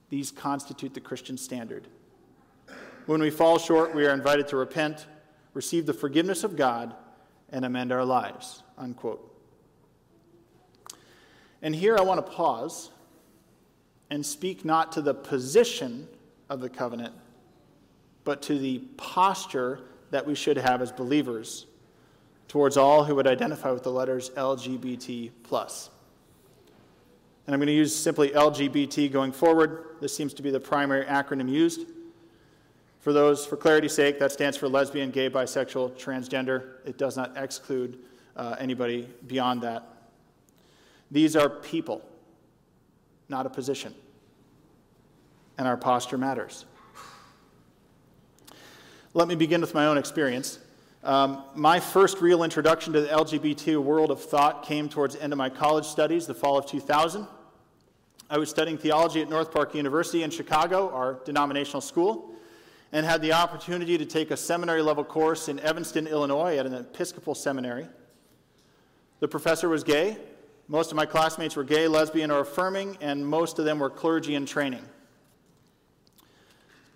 these 0.08 0.30
constitute 0.30 0.94
the 0.94 1.00
Christian 1.00 1.36
standard. 1.36 1.88
When 3.08 3.22
we 3.22 3.30
fall 3.30 3.58
short, 3.58 3.94
we 3.94 4.04
are 4.04 4.12
invited 4.12 4.48
to 4.48 4.58
repent, 4.58 5.06
receive 5.54 5.86
the 5.86 5.94
forgiveness 5.94 6.44
of 6.44 6.56
God, 6.56 6.94
and 7.48 7.64
amend 7.64 7.90
our 7.90 8.04
lives. 8.04 8.62
Unquote. 8.76 9.34
And 11.62 11.74
here 11.74 11.96
I 11.96 12.02
want 12.02 12.24
to 12.24 12.30
pause 12.30 12.90
and 14.10 14.26
speak 14.26 14.62
not 14.62 14.92
to 14.92 15.00
the 15.00 15.14
position 15.14 16.06
of 16.50 16.60
the 16.60 16.68
covenant, 16.68 17.14
but 18.24 18.42
to 18.42 18.58
the 18.58 18.80
posture 18.98 19.80
that 20.10 20.26
we 20.26 20.34
should 20.34 20.58
have 20.58 20.82
as 20.82 20.92
believers 20.92 21.64
towards 22.46 22.76
all 22.76 23.04
who 23.04 23.14
would 23.14 23.26
identify 23.26 23.70
with 23.70 23.84
the 23.84 23.90
letters 23.90 24.28
LGBT. 24.36 25.30
And 25.50 27.54
I'm 27.54 27.58
going 27.58 27.68
to 27.68 27.72
use 27.72 27.96
simply 27.96 28.28
LGBT 28.28 29.10
going 29.10 29.32
forward. 29.32 29.96
This 29.98 30.14
seems 30.14 30.34
to 30.34 30.42
be 30.42 30.50
the 30.50 30.60
primary 30.60 31.06
acronym 31.06 31.48
used. 31.48 31.86
For 33.08 33.14
those, 33.14 33.46
for 33.46 33.56
clarity's 33.56 33.94
sake, 33.94 34.18
that 34.18 34.32
stands 34.32 34.58
for 34.58 34.68
lesbian, 34.68 35.10
gay, 35.10 35.30
bisexual, 35.30 35.98
transgender. 35.98 36.72
It 36.84 36.98
does 36.98 37.16
not 37.16 37.32
exclude 37.38 38.00
uh, 38.36 38.56
anybody 38.58 39.08
beyond 39.26 39.62
that. 39.62 39.82
These 41.10 41.34
are 41.34 41.48
people, 41.48 42.02
not 43.30 43.46
a 43.46 43.48
position. 43.48 43.94
And 45.56 45.66
our 45.66 45.78
posture 45.78 46.18
matters. 46.18 46.66
Let 49.14 49.26
me 49.26 49.36
begin 49.36 49.62
with 49.62 49.72
my 49.72 49.86
own 49.86 49.96
experience. 49.96 50.58
Um, 51.02 51.44
my 51.54 51.80
first 51.80 52.20
real 52.20 52.42
introduction 52.42 52.92
to 52.92 53.00
the 53.00 53.08
LGBT 53.08 53.82
world 53.82 54.10
of 54.10 54.22
thought 54.22 54.64
came 54.64 54.86
towards 54.86 55.14
the 55.14 55.22
end 55.22 55.32
of 55.32 55.38
my 55.38 55.48
college 55.48 55.86
studies, 55.86 56.26
the 56.26 56.34
fall 56.34 56.58
of 56.58 56.66
2000. 56.66 57.26
I 58.28 58.36
was 58.36 58.50
studying 58.50 58.76
theology 58.76 59.22
at 59.22 59.30
North 59.30 59.50
Park 59.50 59.74
University 59.74 60.24
in 60.24 60.30
Chicago, 60.30 60.90
our 60.92 61.20
denominational 61.24 61.80
school, 61.80 62.34
and 62.92 63.04
had 63.04 63.20
the 63.20 63.32
opportunity 63.32 63.98
to 63.98 64.06
take 64.06 64.30
a 64.30 64.36
seminary 64.36 64.82
level 64.82 65.04
course 65.04 65.48
in 65.48 65.60
Evanston, 65.60 66.06
Illinois, 66.06 66.56
at 66.56 66.66
an 66.66 66.74
Episcopal 66.74 67.34
seminary. 67.34 67.86
The 69.20 69.28
professor 69.28 69.68
was 69.68 69.84
gay. 69.84 70.16
Most 70.68 70.90
of 70.90 70.96
my 70.96 71.06
classmates 71.06 71.56
were 71.56 71.64
gay, 71.64 71.88
lesbian, 71.88 72.30
or 72.30 72.40
affirming, 72.40 72.98
and 73.00 73.26
most 73.26 73.58
of 73.58 73.64
them 73.64 73.78
were 73.78 73.90
clergy 73.90 74.34
in 74.34 74.46
training. 74.46 74.84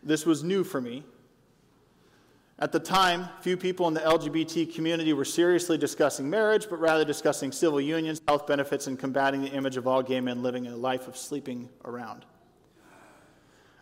This 0.03 0.27
was 0.27 0.43
new 0.43 0.65
for 0.65 0.81
me. 0.81 1.05
At 2.59 2.71
the 2.71 2.81
time, 2.81 3.29
few 3.41 3.57
people 3.57 3.89
in 3.89 3.95
the 3.95 4.01
LGBT 4.01 4.73
community 4.75 5.13
were 5.13 5.25
seriously 5.25 5.77
discussing 5.77 6.31
marriage, 6.31 6.69
but 6.71 6.79
rather 6.79 7.05
discussing 7.05 7.51
civil 7.51 7.81
unions, 7.81 8.21
health 8.29 8.47
benefits, 8.47 8.87
and 8.87 8.99
combating 8.99 9.43
the 9.43 9.49
image 9.49 9.77
of 9.77 9.89
all 9.89 10.03
gay 10.03 10.21
men 10.21 10.43
living 10.43 10.69
a 10.69 10.77
life 10.77 11.09
of 11.09 11.17
sleeping 11.17 11.69
around. 11.85 12.25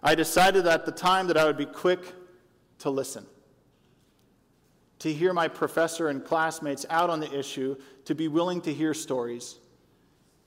I 0.03 0.15
decided 0.15 0.67
at 0.67 0.87
the 0.87 0.93
time 0.93 1.27
that 1.27 1.37
I 1.37 1.45
would 1.45 1.59
be 1.59 1.67
quick 1.67 2.01
to 2.79 2.91
listen, 2.91 3.27
to 5.01 5.13
hear 5.13 5.33
my 5.33 5.49
professor 5.49 6.09
and 6.09 6.25
classmates 6.25 6.87
out 6.89 7.11
on 7.11 7.21
the 7.21 7.39
issue, 7.39 7.77
to 8.07 8.15
be 8.15 8.29
willing 8.29 8.61
to 8.63 8.73
hear 8.73 8.95
stories. 8.95 9.59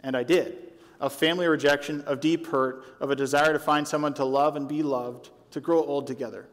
And 0.02 0.18
I 0.18 0.24
did 0.24 0.74
of 1.04 1.12
family 1.12 1.46
rejection, 1.46 2.02
of 2.04 2.22
deep 2.22 2.48
hurt, 2.48 2.86
of 3.02 3.12
a 3.12 3.16
desire 3.16 3.52
to 3.52 3.60
find 3.60 3.86
someone 3.86 4.14
to 4.14 4.24
love 4.24 4.56
and 4.56 4.70
be 4.70 4.82
loved, 4.82 5.32
to 5.52 5.60
grow 5.60 5.84
old 5.84 6.08
together. 6.08 6.48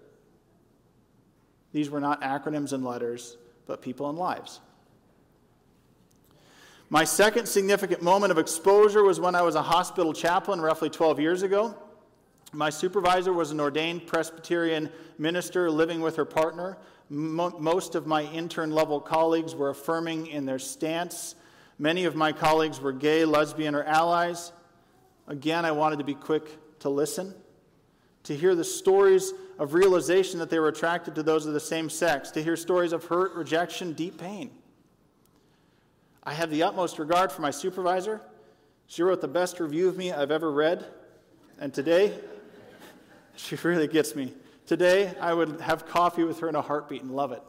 These 1.73 1.88
were 1.88 2.00
not 2.00 2.21
acronyms 2.23 2.73
and 2.73 2.85
letters, 2.85 3.37
but 3.69 3.80
people 3.80 4.09
and 4.09 4.19
lives. 4.19 4.59
My 6.88 7.04
second 7.04 7.47
significant 7.47 8.02
moment 8.02 8.33
of 8.33 8.38
exposure 8.38 9.04
was 9.04 9.21
when 9.21 9.37
I 9.37 9.42
was 9.42 9.54
a 9.54 9.62
hospital 9.62 10.12
chaplain 10.12 10.61
roughly 10.61 10.90
12 10.90 11.21
years 11.21 11.42
ago. 11.42 11.76
My 12.52 12.71
supervisor 12.71 13.33
was 13.33 13.52
an 13.52 13.61
ordained 13.61 14.07
Presbyterian 14.07 14.90
minister 15.19 15.71
living 15.71 16.00
with 16.00 16.16
her 16.16 16.25
partner. 16.25 16.78
most 17.09 17.95
of 17.95 18.07
my 18.07 18.23
intern 18.25 18.71
level 18.71 19.00
colleagues 19.00 19.54
were 19.54 19.71
affirming 19.71 20.28
in 20.28 20.47
their 20.47 20.59
stance. 20.59 21.35
Many 21.78 22.04
of 22.04 22.14
my 22.14 22.33
colleagues 22.33 22.80
were 22.80 22.92
gay, 22.92 23.25
lesbian, 23.25 23.75
or 23.75 23.83
allies. 23.85 24.52
Again, 25.26 25.64
I 25.64 25.73
wanted 25.73 25.99
to 25.99 26.04
be 26.04 26.14
quick 26.14 26.78
to 26.80 26.88
listen, 26.88 27.35
to 28.25 28.37
hear 28.37 28.54
the 28.54 28.64
stories 28.64 29.33
of 29.59 29.75
realization 29.75 30.38
that 30.40 30.50
they 30.50 30.59
were 30.59 30.69
attracted 30.69 31.14
to 31.16 31.23
those 31.23 31.47
of 31.47 31.52
the 31.52 31.61
same 31.61 31.88
sex, 31.88 32.30
to 32.33 32.42
hear 32.42 32.57
stories 32.57 32.92
of 32.92 33.04
hurt, 33.04 33.35
rejection, 33.35 33.92
deep 33.92 34.19
pain. 34.19 34.50
I 36.23 36.35
have 36.35 36.50
the 36.50 36.62
utmost 36.62 36.99
regard 36.99 37.33
for 37.33 37.42
my 37.42 37.50
supervisor. 37.50 38.21
She 38.87 39.02
wrote 39.02 39.21
the 39.21 39.28
best 39.28 39.61
review 39.61 39.88
of 39.88 39.97
me 39.97 40.12
I've 40.12 40.30
ever 40.30 40.50
read. 40.50 40.85
And 41.59 41.73
today, 41.75 42.19
she 43.40 43.56
really 43.56 43.88
gets 43.88 44.14
me. 44.14 44.32
Today, 44.66 45.14
I 45.20 45.35
would 45.35 45.61
have 45.61 45.87
coffee 45.87 46.23
with 46.23 46.40
her 46.40 46.49
in 46.49 46.54
a 46.54 46.62
heartbeat 46.62 47.02
and 47.02 47.11
love 47.11 47.32
it. 47.32 47.42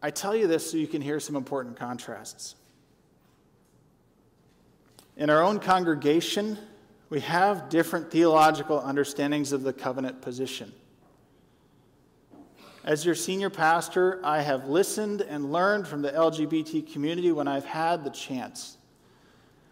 I 0.00 0.10
tell 0.10 0.34
you 0.34 0.46
this 0.46 0.70
so 0.70 0.76
you 0.76 0.86
can 0.86 1.02
hear 1.02 1.18
some 1.20 1.36
important 1.36 1.76
contrasts. 1.76 2.54
In 5.16 5.28
our 5.28 5.42
own 5.42 5.58
congregation, 5.58 6.56
we 7.10 7.20
have 7.20 7.68
different 7.68 8.10
theological 8.10 8.80
understandings 8.80 9.52
of 9.52 9.64
the 9.64 9.72
covenant 9.72 10.22
position. 10.22 10.72
As 12.84 13.04
your 13.04 13.16
senior 13.16 13.50
pastor, 13.50 14.20
I 14.24 14.40
have 14.40 14.68
listened 14.68 15.20
and 15.20 15.52
learned 15.52 15.86
from 15.86 16.00
the 16.00 16.10
LGBT 16.10 16.90
community 16.90 17.32
when 17.32 17.48
I've 17.48 17.66
had 17.66 18.04
the 18.04 18.10
chance. 18.10 18.77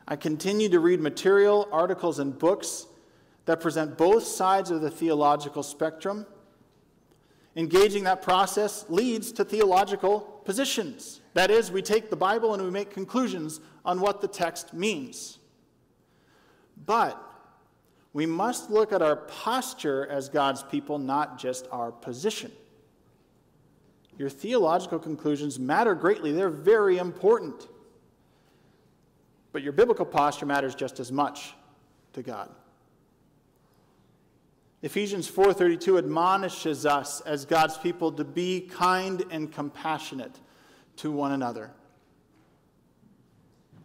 I 0.08 0.16
continue 0.16 0.68
to 0.68 0.78
read 0.78 1.00
material, 1.00 1.68
articles, 1.72 2.18
and 2.18 2.38
books 2.38 2.86
that 3.46 3.60
present 3.60 3.96
both 3.98 4.24
sides 4.24 4.70
of 4.70 4.80
the 4.80 4.90
theological 4.90 5.62
spectrum. 5.62 6.26
Engaging 7.56 8.04
that 8.04 8.22
process 8.22 8.84
leads 8.88 9.32
to 9.32 9.44
theological 9.44 10.20
positions. 10.44 11.22
That 11.34 11.50
is, 11.50 11.72
we 11.72 11.82
take 11.82 12.10
the 12.10 12.16
Bible 12.16 12.54
and 12.54 12.62
we 12.62 12.70
make 12.70 12.90
conclusions 12.90 13.60
on 13.84 14.00
what 14.00 14.20
the 14.20 14.28
text 14.28 14.74
means. 14.74 15.38
But 16.84 17.20
we 18.12 18.26
must 18.26 18.70
look 18.70 18.92
at 18.92 19.02
our 19.02 19.16
posture 19.16 20.06
as 20.06 20.28
God's 20.28 20.62
people, 20.62 20.98
not 20.98 21.38
just 21.38 21.66
our 21.72 21.90
position. 21.90 22.52
Your 24.18 24.30
theological 24.30 24.98
conclusions 24.98 25.58
matter 25.58 25.94
greatly, 25.94 26.32
they're 26.32 26.48
very 26.48 26.98
important. 26.98 27.68
But 29.56 29.62
your 29.62 29.72
biblical 29.72 30.04
posture 30.04 30.44
matters 30.44 30.74
just 30.74 31.00
as 31.00 31.10
much 31.10 31.54
to 32.12 32.22
God. 32.22 32.54
Ephesians 34.82 35.26
4:32 35.30 35.96
admonishes 35.96 36.84
us 36.84 37.22
as 37.22 37.46
God's 37.46 37.78
people 37.78 38.12
to 38.12 38.22
be 38.22 38.60
kind 38.60 39.24
and 39.30 39.50
compassionate 39.50 40.38
to 40.96 41.10
one 41.10 41.32
another. 41.32 41.70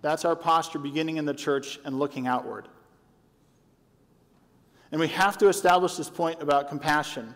That's 0.02 0.26
our 0.26 0.36
posture 0.36 0.78
beginning 0.78 1.16
in 1.16 1.24
the 1.24 1.34
church 1.34 1.80
and 1.86 1.98
looking 1.98 2.28
outward. 2.28 2.68
And 4.92 5.00
we 5.00 5.08
have 5.08 5.38
to 5.38 5.48
establish 5.48 5.96
this 5.96 6.10
point 6.10 6.42
about 6.42 6.68
compassion. 6.68 7.34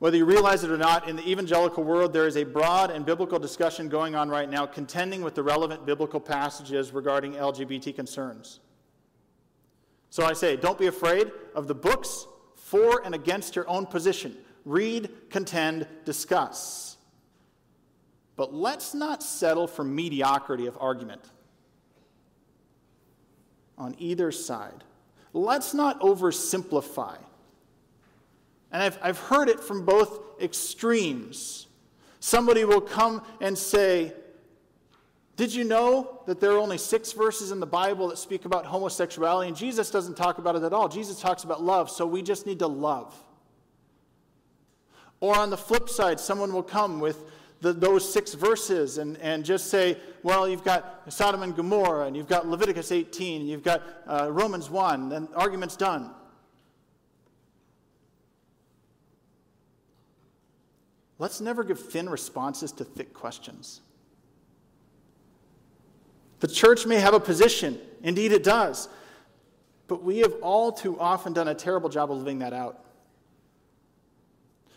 Whether 0.00 0.16
you 0.16 0.24
realize 0.24 0.64
it 0.64 0.70
or 0.70 0.76
not, 0.76 1.08
in 1.08 1.14
the 1.14 1.30
evangelical 1.30 1.84
world, 1.84 2.12
there 2.12 2.26
is 2.26 2.36
a 2.36 2.42
broad 2.42 2.90
and 2.90 3.06
biblical 3.06 3.38
discussion 3.38 3.88
going 3.88 4.16
on 4.16 4.28
right 4.28 4.50
now 4.50 4.66
contending 4.66 5.22
with 5.22 5.34
the 5.34 5.42
relevant 5.42 5.86
biblical 5.86 6.18
passages 6.18 6.92
regarding 6.92 7.34
LGBT 7.34 7.94
concerns. 7.94 8.60
So 10.08 10.24
I 10.24 10.32
say, 10.32 10.56
don't 10.56 10.78
be 10.78 10.88
afraid 10.88 11.30
of 11.54 11.68
the 11.68 11.74
books 11.74 12.26
for 12.56 13.02
and 13.04 13.14
against 13.14 13.54
your 13.54 13.68
own 13.68 13.86
position. 13.86 14.36
Read, 14.64 15.10
contend, 15.30 15.86
discuss. 16.04 16.96
But 18.36 18.52
let's 18.52 18.94
not 18.94 19.22
settle 19.22 19.68
for 19.68 19.84
mediocrity 19.84 20.66
of 20.66 20.76
argument 20.80 21.30
on 23.78 23.94
either 23.98 24.32
side 24.32 24.82
let's 25.32 25.74
not 25.74 26.00
oversimplify. 26.00 27.16
And 28.72 28.82
I've, 28.82 28.98
I've 29.02 29.18
heard 29.18 29.48
it 29.48 29.60
from 29.60 29.84
both 29.84 30.20
extremes. 30.40 31.66
Somebody 32.20 32.64
will 32.64 32.80
come 32.80 33.22
and 33.40 33.56
say, 33.56 34.12
Did 35.36 35.54
you 35.54 35.64
know 35.64 36.22
that 36.26 36.40
there 36.40 36.52
are 36.52 36.58
only 36.58 36.78
six 36.78 37.12
verses 37.12 37.50
in 37.50 37.60
the 37.60 37.66
Bible 37.66 38.08
that 38.08 38.18
speak 38.18 38.44
about 38.44 38.66
homosexuality? 38.66 39.48
And 39.48 39.56
Jesus 39.56 39.90
doesn't 39.90 40.16
talk 40.16 40.38
about 40.38 40.56
it 40.56 40.62
at 40.62 40.72
all. 40.72 40.88
Jesus 40.88 41.20
talks 41.20 41.44
about 41.44 41.62
love, 41.62 41.90
so 41.90 42.06
we 42.06 42.22
just 42.22 42.46
need 42.46 42.58
to 42.60 42.66
love. 42.66 43.14
Or 45.18 45.36
on 45.36 45.50
the 45.50 45.56
flip 45.56 45.88
side, 45.88 46.20
someone 46.20 46.52
will 46.52 46.62
come 46.62 47.00
with 47.00 47.24
the, 47.60 47.72
those 47.72 48.10
six 48.10 48.34
verses 48.34 48.98
and, 48.98 49.18
and 49.18 49.44
just 49.44 49.66
say, 49.66 49.98
well, 50.22 50.48
you've 50.48 50.64
got 50.64 51.02
Sodom 51.08 51.42
and 51.42 51.54
Gomorrah, 51.54 52.06
and 52.06 52.16
you've 52.16 52.28
got 52.28 52.46
Leviticus 52.46 52.90
18, 52.90 53.42
and 53.42 53.50
you've 53.50 53.62
got 53.62 53.82
uh, 54.06 54.30
Romans 54.30 54.70
1, 54.70 55.12
and 55.12 55.28
argument's 55.34 55.76
done. 55.76 56.10
Let's 61.20 61.38
never 61.38 61.62
give 61.62 61.78
thin 61.78 62.08
responses 62.08 62.72
to 62.72 62.84
thick 62.84 63.12
questions. 63.12 63.82
The 66.40 66.48
church 66.48 66.86
may 66.86 66.96
have 66.96 67.12
a 67.12 67.20
position, 67.20 67.78
indeed 68.02 68.32
it 68.32 68.42
does, 68.42 68.88
but 69.86 70.02
we 70.02 70.20
have 70.20 70.32
all 70.40 70.72
too 70.72 70.98
often 70.98 71.34
done 71.34 71.46
a 71.48 71.54
terrible 71.54 71.90
job 71.90 72.10
of 72.10 72.16
living 72.16 72.38
that 72.38 72.54
out. 72.54 72.82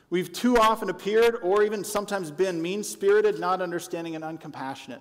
We've 0.09 0.33
too 0.33 0.57
often 0.57 0.89
appeared 0.89 1.37
or 1.41 1.63
even 1.63 1.81
sometimes 1.85 2.29
been 2.29 2.61
mean 2.61 2.83
spirited, 2.83 3.39
not 3.39 3.61
understanding, 3.61 4.15
and 4.15 4.23
uncompassionate. 4.23 4.99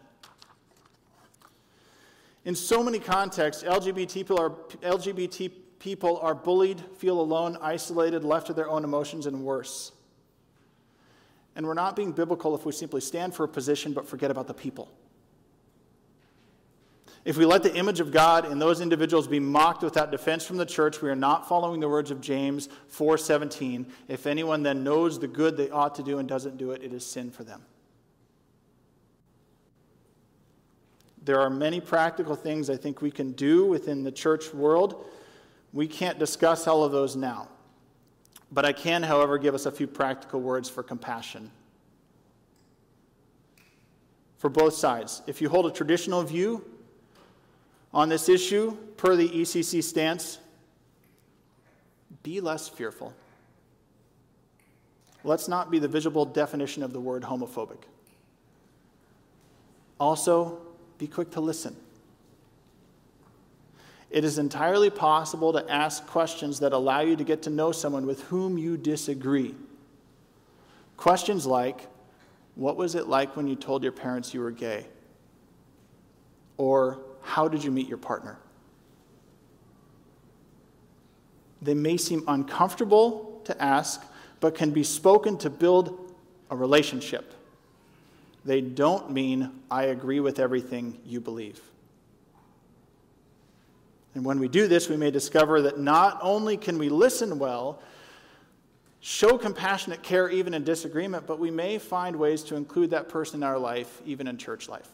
In 2.44 2.54
so 2.54 2.84
many 2.84 3.00
contexts, 3.00 3.64
LGBT 3.64 4.14
people, 4.14 4.38
are, 4.38 4.50
LGBT 4.80 5.50
people 5.80 6.20
are 6.22 6.36
bullied, 6.36 6.80
feel 6.98 7.20
alone, 7.20 7.58
isolated, 7.60 8.22
left 8.22 8.46
to 8.46 8.52
their 8.52 8.68
own 8.68 8.84
emotions, 8.84 9.26
and 9.26 9.42
worse. 9.42 9.90
And 11.54 11.66
we're 11.66 11.74
not 11.74 11.96
being 11.96 12.12
biblical 12.12 12.54
if 12.54 12.64
we 12.64 12.72
simply 12.72 13.00
stand 13.00 13.34
for 13.34 13.44
a 13.44 13.48
position 13.48 13.92
but 13.92 14.08
forget 14.08 14.30
about 14.30 14.46
the 14.46 14.54
people. 14.54 14.90
If 17.24 17.36
we 17.36 17.44
let 17.44 17.62
the 17.62 17.74
image 17.76 18.00
of 18.00 18.10
God 18.10 18.50
in 18.50 18.58
those 18.58 18.80
individuals 18.80 19.28
be 19.28 19.38
mocked 19.38 19.82
without 19.82 20.10
defense 20.10 20.44
from 20.44 20.56
the 20.56 20.66
church, 20.66 21.00
we 21.00 21.08
are 21.08 21.14
not 21.14 21.48
following 21.48 21.78
the 21.78 21.88
words 21.88 22.10
of 22.10 22.20
James 22.20 22.68
4:17. 22.88 23.86
If 24.08 24.26
anyone 24.26 24.64
then 24.64 24.82
knows 24.82 25.20
the 25.20 25.28
good 25.28 25.56
they 25.56 25.70
ought 25.70 25.94
to 25.96 26.02
do 26.02 26.18
and 26.18 26.28
doesn't 26.28 26.56
do 26.56 26.72
it, 26.72 26.82
it 26.82 26.92
is 26.92 27.06
sin 27.06 27.30
for 27.30 27.44
them. 27.44 27.64
There 31.24 31.40
are 31.40 31.50
many 31.50 31.80
practical 31.80 32.34
things 32.34 32.68
I 32.68 32.76
think 32.76 33.00
we 33.00 33.12
can 33.12 33.32
do 33.32 33.64
within 33.66 34.02
the 34.02 34.10
church 34.10 34.52
world. 34.52 35.04
We 35.72 35.86
can't 35.86 36.18
discuss 36.18 36.66
all 36.66 36.82
of 36.82 36.90
those 36.90 37.14
now. 37.14 37.48
But 38.52 38.66
I 38.66 38.72
can, 38.72 39.02
however, 39.02 39.38
give 39.38 39.54
us 39.54 39.64
a 39.64 39.72
few 39.72 39.86
practical 39.86 40.40
words 40.40 40.68
for 40.68 40.82
compassion. 40.82 41.50
For 44.36 44.50
both 44.50 44.74
sides. 44.74 45.22
If 45.26 45.40
you 45.40 45.48
hold 45.48 45.66
a 45.66 45.70
traditional 45.70 46.22
view, 46.22 46.64
on 47.94 48.08
this 48.08 48.28
issue, 48.28 48.76
per 48.96 49.16
the 49.16 49.28
ECC 49.28 49.82
stance, 49.82 50.38
be 52.22 52.40
less 52.40 52.68
fearful. 52.68 53.14
Let's 55.24 55.48
not 55.48 55.70
be 55.70 55.78
the 55.78 55.88
visible 55.88 56.24
definition 56.24 56.82
of 56.82 56.92
the 56.92 57.00
word 57.00 57.22
homophobic. 57.22 57.82
Also, 60.00 60.58
be 60.98 61.06
quick 61.06 61.30
to 61.32 61.40
listen. 61.40 61.76
It 64.12 64.24
is 64.24 64.36
entirely 64.36 64.90
possible 64.90 65.54
to 65.54 65.72
ask 65.72 66.06
questions 66.06 66.60
that 66.60 66.74
allow 66.74 67.00
you 67.00 67.16
to 67.16 67.24
get 67.24 67.40
to 67.44 67.50
know 67.50 67.72
someone 67.72 68.04
with 68.04 68.22
whom 68.24 68.58
you 68.58 68.76
disagree. 68.76 69.54
Questions 70.98 71.46
like, 71.46 71.88
What 72.54 72.76
was 72.76 72.94
it 72.94 73.08
like 73.08 73.36
when 73.36 73.48
you 73.48 73.56
told 73.56 73.82
your 73.82 73.92
parents 73.92 74.34
you 74.34 74.40
were 74.40 74.50
gay? 74.50 74.86
Or, 76.58 77.00
how 77.22 77.48
did 77.48 77.64
you 77.64 77.70
meet 77.70 77.88
your 77.88 77.96
partner? 77.96 78.38
They 81.62 81.74
may 81.74 81.96
seem 81.96 82.22
uncomfortable 82.28 83.40
to 83.44 83.62
ask, 83.62 84.04
but 84.40 84.54
can 84.54 84.72
be 84.72 84.84
spoken 84.84 85.38
to 85.38 85.48
build 85.48 86.14
a 86.50 86.56
relationship. 86.56 87.32
They 88.44 88.60
don't 88.60 89.10
mean, 89.10 89.62
I 89.70 89.84
agree 89.84 90.20
with 90.20 90.38
everything 90.38 91.00
you 91.06 91.18
believe. 91.18 91.62
And 94.14 94.24
when 94.24 94.38
we 94.38 94.48
do 94.48 94.68
this, 94.68 94.88
we 94.88 94.96
may 94.96 95.10
discover 95.10 95.62
that 95.62 95.78
not 95.78 96.18
only 96.20 96.56
can 96.56 96.78
we 96.78 96.88
listen 96.88 97.38
well, 97.38 97.80
show 99.00 99.38
compassionate 99.38 100.02
care 100.02 100.28
even 100.28 100.54
in 100.54 100.64
disagreement, 100.64 101.26
but 101.26 101.38
we 101.38 101.50
may 101.50 101.78
find 101.78 102.16
ways 102.16 102.42
to 102.44 102.56
include 102.56 102.90
that 102.90 103.08
person 103.08 103.40
in 103.40 103.42
our 103.42 103.58
life, 103.58 104.02
even 104.04 104.26
in 104.26 104.36
church 104.36 104.68
life 104.68 104.88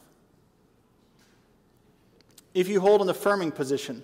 if 2.58 2.68
you 2.68 2.80
hold 2.80 3.00
an 3.02 3.08
affirming 3.08 3.52
position. 3.52 4.02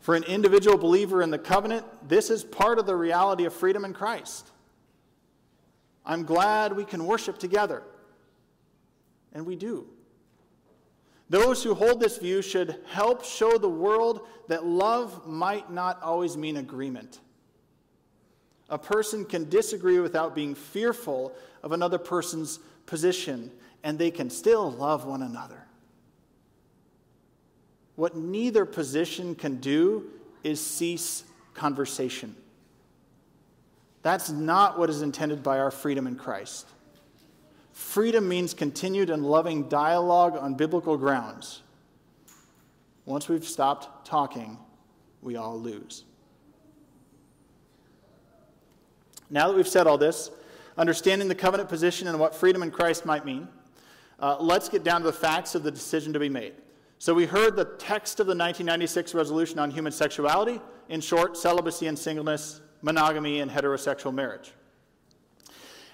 For 0.00 0.14
an 0.14 0.24
individual 0.24 0.76
believer 0.76 1.22
in 1.22 1.30
the 1.30 1.38
covenant, 1.38 1.86
this 2.06 2.28
is 2.28 2.44
part 2.44 2.78
of 2.78 2.84
the 2.84 2.94
reality 2.94 3.46
of 3.46 3.54
freedom 3.54 3.86
in 3.86 3.94
Christ. 3.94 4.50
I'm 6.04 6.24
glad 6.24 6.76
we 6.76 6.84
can 6.84 7.06
worship 7.06 7.38
together. 7.38 7.82
And 9.32 9.46
we 9.46 9.56
do. 9.56 9.86
Those 11.34 11.64
who 11.64 11.74
hold 11.74 11.98
this 11.98 12.18
view 12.18 12.42
should 12.42 12.76
help 12.86 13.24
show 13.24 13.58
the 13.58 13.68
world 13.68 14.20
that 14.46 14.64
love 14.64 15.26
might 15.26 15.68
not 15.68 16.00
always 16.00 16.36
mean 16.36 16.58
agreement. 16.58 17.18
A 18.70 18.78
person 18.78 19.24
can 19.24 19.48
disagree 19.48 19.98
without 19.98 20.36
being 20.36 20.54
fearful 20.54 21.34
of 21.64 21.72
another 21.72 21.98
person's 21.98 22.60
position, 22.86 23.50
and 23.82 23.98
they 23.98 24.12
can 24.12 24.30
still 24.30 24.70
love 24.70 25.06
one 25.06 25.22
another. 25.22 25.66
What 27.96 28.14
neither 28.14 28.64
position 28.64 29.34
can 29.34 29.56
do 29.56 30.10
is 30.44 30.64
cease 30.64 31.24
conversation. 31.52 32.36
That's 34.02 34.30
not 34.30 34.78
what 34.78 34.88
is 34.88 35.02
intended 35.02 35.42
by 35.42 35.58
our 35.58 35.72
freedom 35.72 36.06
in 36.06 36.14
Christ. 36.14 36.68
Freedom 37.74 38.26
means 38.26 38.54
continued 38.54 39.10
and 39.10 39.26
loving 39.26 39.68
dialogue 39.68 40.36
on 40.36 40.54
biblical 40.54 40.96
grounds. 40.96 41.62
Once 43.04 43.28
we've 43.28 43.44
stopped 43.44 44.06
talking, 44.06 44.56
we 45.20 45.34
all 45.34 45.58
lose. 45.58 46.04
Now 49.28 49.48
that 49.48 49.56
we've 49.56 49.66
said 49.66 49.88
all 49.88 49.98
this, 49.98 50.30
understanding 50.78 51.26
the 51.26 51.34
covenant 51.34 51.68
position 51.68 52.06
and 52.06 52.20
what 52.20 52.32
freedom 52.32 52.62
in 52.62 52.70
Christ 52.70 53.04
might 53.04 53.24
mean, 53.24 53.48
uh, 54.20 54.36
let's 54.38 54.68
get 54.68 54.84
down 54.84 55.00
to 55.00 55.06
the 55.08 55.12
facts 55.12 55.56
of 55.56 55.64
the 55.64 55.70
decision 55.72 56.12
to 56.12 56.20
be 56.20 56.28
made. 56.28 56.54
So 56.98 57.12
we 57.12 57.26
heard 57.26 57.56
the 57.56 57.64
text 57.64 58.20
of 58.20 58.26
the 58.26 58.36
1996 58.36 59.14
resolution 59.14 59.58
on 59.58 59.72
human 59.72 59.90
sexuality, 59.90 60.60
in 60.88 61.00
short, 61.00 61.36
celibacy 61.36 61.88
and 61.88 61.98
singleness, 61.98 62.60
monogamy, 62.82 63.40
and 63.40 63.50
heterosexual 63.50 64.14
marriage. 64.14 64.52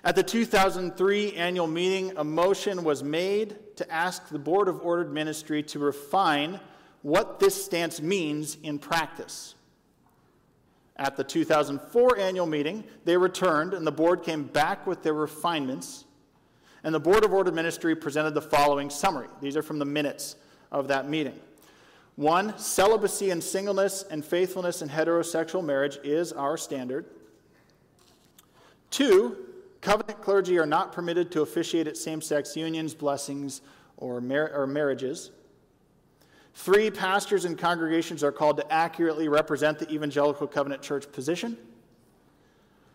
At 0.02 0.16
the 0.16 0.22
2003 0.22 1.34
annual 1.34 1.66
meeting, 1.66 2.12
a 2.16 2.24
motion 2.24 2.84
was 2.84 3.02
made 3.02 3.56
to 3.76 3.92
ask 3.92 4.28
the 4.28 4.38
Board 4.38 4.66
of 4.66 4.80
Ordered 4.80 5.12
Ministry 5.12 5.62
to 5.64 5.78
refine 5.78 6.58
what 7.02 7.38
this 7.38 7.64
stance 7.64 8.00
means 8.00 8.56
in 8.62 8.78
practice. 8.78 9.54
At 10.96 11.16
the 11.16 11.24
2004 11.24 12.18
annual 12.18 12.46
meeting, 12.46 12.84
they 13.04 13.16
returned 13.16 13.74
and 13.74 13.86
the 13.86 13.92
board 13.92 14.22
came 14.22 14.44
back 14.44 14.86
with 14.86 15.02
their 15.02 15.14
refinements. 15.14 16.04
And 16.82 16.94
the 16.94 17.00
Board 17.00 17.24
of 17.24 17.32
Ordered 17.32 17.54
Ministry 17.54 17.94
presented 17.94 18.32
the 18.32 18.42
following 18.42 18.88
summary. 18.88 19.28
These 19.42 19.56
are 19.56 19.62
from 19.62 19.78
the 19.78 19.84
minutes 19.84 20.36
of 20.72 20.88
that 20.88 21.08
meeting. 21.08 21.38
One, 22.16 22.56
celibacy 22.58 23.30
and 23.30 23.42
singleness 23.42 24.04
and 24.10 24.24
faithfulness 24.24 24.80
in 24.80 24.88
heterosexual 24.88 25.64
marriage 25.64 25.98
is 26.04 26.32
our 26.32 26.56
standard. 26.56 27.06
Two, 28.90 29.49
covenant 29.80 30.20
clergy 30.20 30.58
are 30.58 30.66
not 30.66 30.92
permitted 30.92 31.30
to 31.32 31.42
officiate 31.42 31.86
at 31.86 31.96
same 31.96 32.20
sex 32.20 32.56
unions, 32.56 32.94
blessings, 32.94 33.62
or, 33.96 34.20
mar- 34.20 34.52
or 34.54 34.66
marriages. 34.66 35.30
Three, 36.54 36.90
pastors 36.90 37.44
and 37.44 37.56
congregations 37.56 38.24
are 38.24 38.32
called 38.32 38.56
to 38.56 38.72
accurately 38.72 39.28
represent 39.28 39.78
the 39.78 39.90
evangelical 39.90 40.46
covenant 40.46 40.82
church 40.82 41.10
position. 41.12 41.56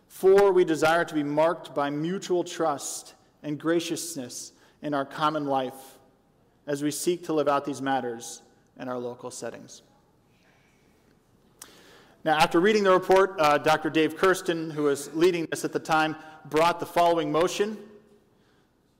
Four, 0.08 0.52
we 0.52 0.66
desire 0.66 1.06
to 1.06 1.14
be 1.14 1.24
marked 1.24 1.74
by 1.74 1.90
mutual 1.90 2.44
trust 2.44 3.16
and 3.44 3.60
graciousness 3.60 4.52
in 4.82 4.94
our 4.94 5.06
common 5.06 5.46
life 5.46 5.98
as 6.68 6.84
we 6.84 6.92
seek 6.92 7.24
to 7.26 7.34
live 7.34 7.48
out 7.48 7.66
these 7.66 7.82
matters 7.82 8.42
in 8.80 8.88
our 8.88 8.98
local 8.98 9.32
settings. 9.32 9.82
Now, 12.26 12.40
after 12.40 12.60
reading 12.60 12.84
the 12.84 12.92
report, 12.92 13.36
uh, 13.38 13.60
Dr. 13.60 13.92
Dave 13.92 14.18
Kirsten, 14.18 14.72
who 14.72 14.82
was 14.82 15.14
leading 15.14 15.46
this 15.52 15.64
at 15.64 15.72
the 15.72 15.80
time, 15.80 16.16
brought 16.50 16.80
the 16.80 16.86
following 16.88 17.32
motion. 17.32 17.78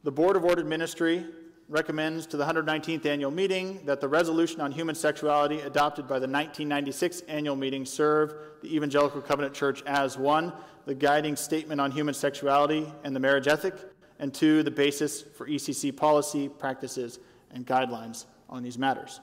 The 0.04 0.12
Board 0.12 0.36
of 0.36 0.46
Ordered 0.46 0.68
Ministry 0.68 1.26
recommends 1.68 2.28
to 2.28 2.38
the 2.38 2.46
119th 2.46 3.04
annual 3.08 3.32
meeting 3.32 3.84
that 3.86 4.00
the 4.00 4.08
resolution 4.08 4.62
on 4.62 4.72
human 4.72 4.94
sexuality 4.94 5.62
adopted 5.62 6.08
by 6.08 6.20
the 6.20 6.28
1996 6.28 7.22
annual 7.22 7.56
meeting 7.56 7.84
serve 7.84 8.36
the 8.62 8.76
Evangelical 8.76 9.22
Covenant 9.22 9.56
Church 9.56 9.82
as 9.88 10.20
one, 10.20 10.54
the 10.86 10.94
guiding 10.94 11.36
statement 11.36 11.82
on 11.82 11.90
human 11.90 12.14
sexuality 12.14 12.86
and 13.04 13.16
the 13.16 13.20
marriage 13.20 13.48
ethic, 13.48 13.74
and 14.20 14.36
two, 14.36 14.62
the 14.62 14.70
basis 14.70 15.24
for 15.24 15.48
ECC 15.48 15.98
policy, 15.98 16.48
practices, 16.48 17.18
and 17.50 17.66
guidelines 17.66 18.26
on 18.52 18.62
these 18.62 18.78
matters. 18.78 19.20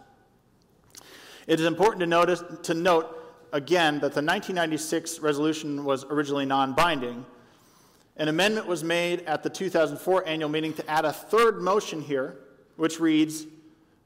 It 1.46 1.60
is 1.60 1.66
important 1.66 2.00
to, 2.00 2.06
notice, 2.06 2.42
to 2.64 2.74
note 2.74 3.20
again 3.52 3.94
that 3.94 4.12
the 4.12 4.22
1996 4.22 5.20
resolution 5.20 5.84
was 5.84 6.04
originally 6.04 6.46
non 6.46 6.72
binding. 6.72 7.24
An 8.16 8.28
amendment 8.28 8.66
was 8.66 8.84
made 8.84 9.22
at 9.22 9.42
the 9.42 9.50
2004 9.50 10.26
annual 10.26 10.48
meeting 10.48 10.72
to 10.74 10.90
add 10.90 11.04
a 11.04 11.12
third 11.12 11.62
motion 11.62 12.00
here, 12.00 12.38
which 12.76 13.00
reads, 13.00 13.46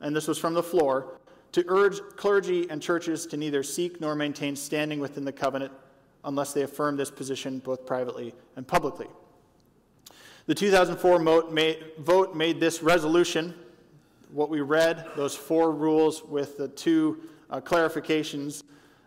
and 0.00 0.14
this 0.14 0.28
was 0.28 0.38
from 0.38 0.54
the 0.54 0.62
floor, 0.62 1.18
to 1.52 1.64
urge 1.68 2.00
clergy 2.16 2.68
and 2.70 2.80
churches 2.80 3.26
to 3.26 3.36
neither 3.36 3.62
seek 3.62 4.00
nor 4.00 4.14
maintain 4.14 4.54
standing 4.54 5.00
within 5.00 5.24
the 5.24 5.32
covenant 5.32 5.72
unless 6.24 6.52
they 6.52 6.62
affirm 6.62 6.96
this 6.96 7.10
position 7.10 7.58
both 7.60 7.86
privately 7.86 8.34
and 8.56 8.66
publicly. 8.66 9.06
The 10.46 10.54
2004 10.54 11.50
vote 11.98 12.36
made 12.36 12.60
this 12.60 12.82
resolution 12.82 13.54
what 14.30 14.50
we 14.50 14.60
read, 14.60 15.06
those 15.16 15.34
four 15.34 15.72
rules 15.72 16.22
with 16.22 16.58
the 16.58 16.68
two 16.68 17.22
uh, 17.48 17.60
clarifications, 17.60 18.62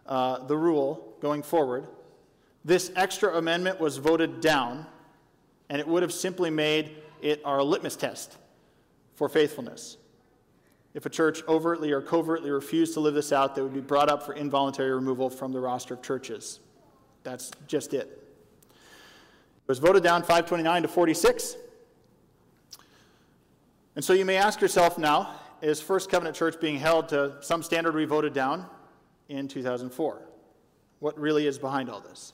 uh, 0.10 0.44
the 0.46 0.58
rule 0.58 1.16
going 1.22 1.44
forward, 1.44 1.88
this 2.66 2.92
extra 2.96 3.38
amendment 3.38 3.80
was 3.80 3.98
voted 3.98 4.42
down, 4.42 4.86
and 5.70 5.80
it 5.80 5.88
would 5.88 6.02
have 6.02 6.12
simply 6.12 6.50
made 6.50 6.98
it 7.22 7.42
our 7.46 7.64
litmus 7.64 7.96
test 7.96 8.36
for 9.16 9.30
faithfulness. 9.30 9.98
If 10.96 11.06
a 11.06 11.10
church 11.10 11.44
overtly 11.48 11.92
or 11.92 12.02
covertly 12.02 12.50
refused 12.50 12.96
to 12.96 13.00
live 13.00 13.14
this 13.14 13.32
out, 13.32 13.54
they 13.54 13.62
would 13.62 13.74
be 13.74 13.80
brought 13.80 14.10
up 14.10 14.24
for 14.24 14.34
involuntary 14.34 14.92
removal 14.92 15.30
from 15.30 15.52
the 15.52 15.60
roster 15.60 15.94
of 15.94 16.02
churches. 16.02 16.60
That's 17.24 17.52
just 17.68 17.94
it. 17.94 18.08
It 18.08 19.68
was 19.68 19.78
voted 19.78 20.02
down 20.02 20.22
529 20.22 20.82
to 20.82 20.88
46. 20.88 21.56
And 23.96 24.04
so 24.04 24.14
you 24.14 24.26
may 24.26 24.38
ask 24.38 24.60
yourself 24.60 24.98
now 24.98 25.36
is 25.62 25.80
First 25.82 26.10
Covenant 26.10 26.36
Church 26.36 26.60
being 26.60 26.80
held 26.80 27.10
to 27.10 27.36
some 27.42 27.62
standard 27.62 27.94
we 27.94 28.06
voted 28.06 28.34
down 28.34 28.66
in 29.30 29.48
2004? 29.48 30.22
What 31.00 31.18
really 31.18 31.48
is 31.48 31.58
behind 31.58 31.90
all 31.90 32.02
this? 32.02 32.34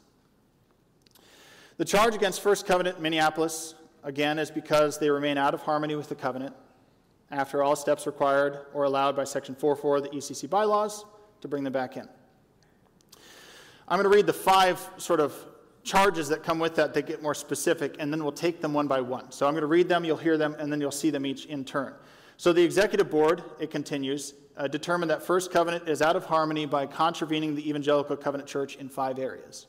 The 1.77 1.85
charge 1.85 2.15
against 2.15 2.41
First 2.41 2.65
Covenant 2.65 3.01
Minneapolis, 3.01 3.75
again, 4.03 4.39
is 4.39 4.49
because 4.49 4.97
they 4.97 5.09
remain 5.09 5.37
out 5.37 5.53
of 5.53 5.61
harmony 5.61 5.95
with 5.95 6.09
the 6.09 6.15
covenant 6.15 6.55
after 7.31 7.61
all 7.61 7.75
steps 7.75 8.07
required 8.07 8.65
or 8.73 8.85
allowed 8.85 9.15
by 9.15 9.25
Section 9.25 9.55
4.4 9.55 9.97
of 9.97 10.03
the 10.03 10.09
ECC 10.09 10.49
bylaws 10.49 11.05
to 11.41 11.47
bring 11.47 11.63
them 11.63 11.73
back 11.73 11.97
in. 11.97 12.07
I'm 13.87 13.99
going 13.99 14.09
to 14.09 14.15
read 14.15 14.25
the 14.25 14.33
five 14.33 14.89
sort 14.97 15.19
of 15.19 15.35
charges 15.83 16.27
that 16.29 16.43
come 16.43 16.59
with 16.59 16.75
that 16.75 16.93
that 16.93 17.05
get 17.05 17.21
more 17.21 17.35
specific, 17.35 17.97
and 17.99 18.11
then 18.11 18.23
we'll 18.23 18.31
take 18.31 18.61
them 18.61 18.73
one 18.73 18.87
by 18.87 19.01
one. 19.01 19.31
So 19.31 19.45
I'm 19.45 19.53
going 19.53 19.61
to 19.61 19.67
read 19.67 19.87
them, 19.87 20.03
you'll 20.03 20.17
hear 20.17 20.37
them, 20.37 20.55
and 20.57 20.71
then 20.71 20.81
you'll 20.81 20.91
see 20.91 21.11
them 21.11 21.25
each 21.25 21.45
in 21.45 21.63
turn. 21.63 21.93
So 22.37 22.51
the 22.51 22.63
executive 22.63 23.11
board, 23.11 23.43
it 23.59 23.69
continues, 23.69 24.33
uh, 24.57 24.67
determined 24.67 25.09
that 25.09 25.23
First 25.23 25.51
Covenant 25.51 25.87
is 25.89 26.01
out 26.01 26.15
of 26.15 26.25
harmony 26.25 26.65
by 26.65 26.85
contravening 26.85 27.55
the 27.55 27.67
Evangelical 27.69 28.15
Covenant 28.15 28.49
Church 28.49 28.75
in 28.75 28.89
five 28.89 29.19
areas. 29.19 29.67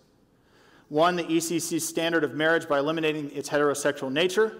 One, 0.88 1.16
the 1.16 1.25
ECC's 1.25 1.87
standard 1.87 2.22
of 2.22 2.35
marriage 2.35 2.68
by 2.68 2.79
eliminating 2.79 3.31
its 3.33 3.49
heterosexual 3.49 4.12
nature. 4.12 4.57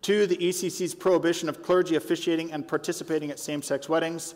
Two, 0.00 0.26
the 0.26 0.36
ECC's 0.36 0.94
prohibition 0.94 1.48
of 1.48 1.62
clergy 1.62 1.96
officiating 1.96 2.52
and 2.52 2.66
participating 2.66 3.30
at 3.30 3.38
same 3.38 3.60
sex 3.60 3.88
weddings. 3.88 4.34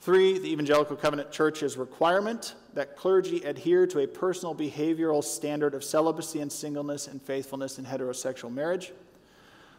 Three, 0.00 0.38
the 0.38 0.50
Evangelical 0.52 0.94
Covenant 0.94 1.32
Church's 1.32 1.76
requirement 1.76 2.54
that 2.74 2.96
clergy 2.96 3.42
adhere 3.42 3.84
to 3.88 3.98
a 3.98 4.06
personal 4.06 4.54
behavioral 4.54 5.24
standard 5.24 5.74
of 5.74 5.82
celibacy 5.82 6.40
and 6.40 6.50
singleness 6.50 7.08
and 7.08 7.20
faithfulness 7.20 7.80
in 7.80 7.84
heterosexual 7.84 8.52
marriage. 8.52 8.92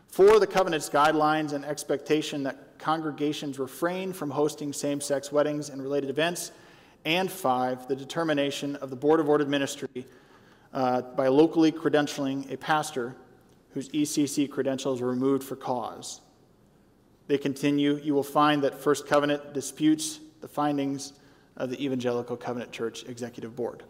Four, 0.10 0.40
the 0.40 0.48
covenant's 0.48 0.90
guidelines 0.90 1.54
and 1.54 1.64
expectation 1.64 2.44
that 2.44 2.69
congregations 2.80 3.60
refrain 3.60 4.14
from 4.14 4.32
hosting 4.32 4.74
same 4.74 5.02
sex 5.02 5.32
weddings 5.32 5.70
and 5.70 5.82
related 5.82 6.10
events. 6.10 6.52
And 7.06 7.32
five, 7.32 7.88
the 7.88 7.96
determination 7.96 8.76
of 8.78 8.90
the 8.90 8.96
Board 8.96 9.20
of 9.20 9.30
Ordered 9.30 9.50
Ministry 9.50 10.06
uh, 10.74 11.02
by 11.02 11.28
locally 11.28 11.72
credentialing 11.72 12.52
a 12.52 12.58
pastor 12.58 13.16
whose 13.72 13.90
ECC 13.90 14.50
credentials 14.50 15.02
were 15.02 15.10
removed 15.10 15.44
for 15.44 15.56
cause. 15.56 16.22
They 17.28 17.38
continue, 17.38 17.98
you 17.98 18.14
will 18.14 18.24
find 18.24 18.64
that 18.64 18.74
First 18.74 19.08
Covenant 19.08 19.54
disputes 19.54 20.20
the 20.42 20.48
findings 20.48 21.14
of 21.58 21.70
the 21.70 21.84
Evangelical 21.84 22.36
Covenant 22.36 22.72
Church 22.72 23.04
Executive 23.06 23.56
Board. 23.56 23.84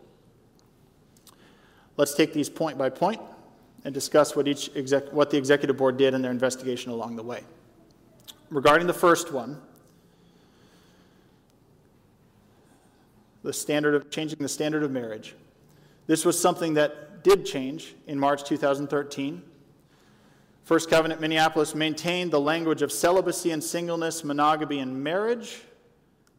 Let's 1.96 2.14
take 2.14 2.34
these 2.34 2.50
point 2.50 2.78
by 2.78 2.90
point 2.90 3.22
and 3.86 3.94
discuss 3.94 4.36
what, 4.36 4.48
each 4.48 4.70
exec- 4.76 5.14
what 5.14 5.30
the 5.30 5.38
Executive 5.38 5.78
Board 5.78 5.98
did 5.98 6.14
in 6.14 6.22
their 6.22 6.32
investigation 6.32 6.92
along 6.92 7.16
the 7.16 7.24
way. 7.24 7.44
Regarding 8.50 8.88
the 8.88 8.94
first 8.94 9.32
one, 9.32 9.62
the 13.44 13.54
standard 13.54 13.96
of 13.96 14.10
changing 14.10 14.40
the 14.40 14.50
standard 14.50 14.84
of 14.84 14.92
marriage. 14.92 15.36
This 16.08 16.26
was 16.26 16.40
something 16.40 16.74
that 16.74 17.24
did 17.24 17.46
change 17.46 17.96
in 18.08 18.20
March 18.20 18.44
2013 18.44 19.44
First 20.70 20.88
Covenant 20.92 21.20
Minneapolis 21.20 21.74
maintained 21.74 22.30
the 22.30 22.40
language 22.40 22.84
of 22.84 22.92
celibacy 22.92 23.50
and 23.50 23.64
singleness, 23.64 24.24
monogamy 24.24 24.78
and 24.78 25.04
marriage, 25.04 25.64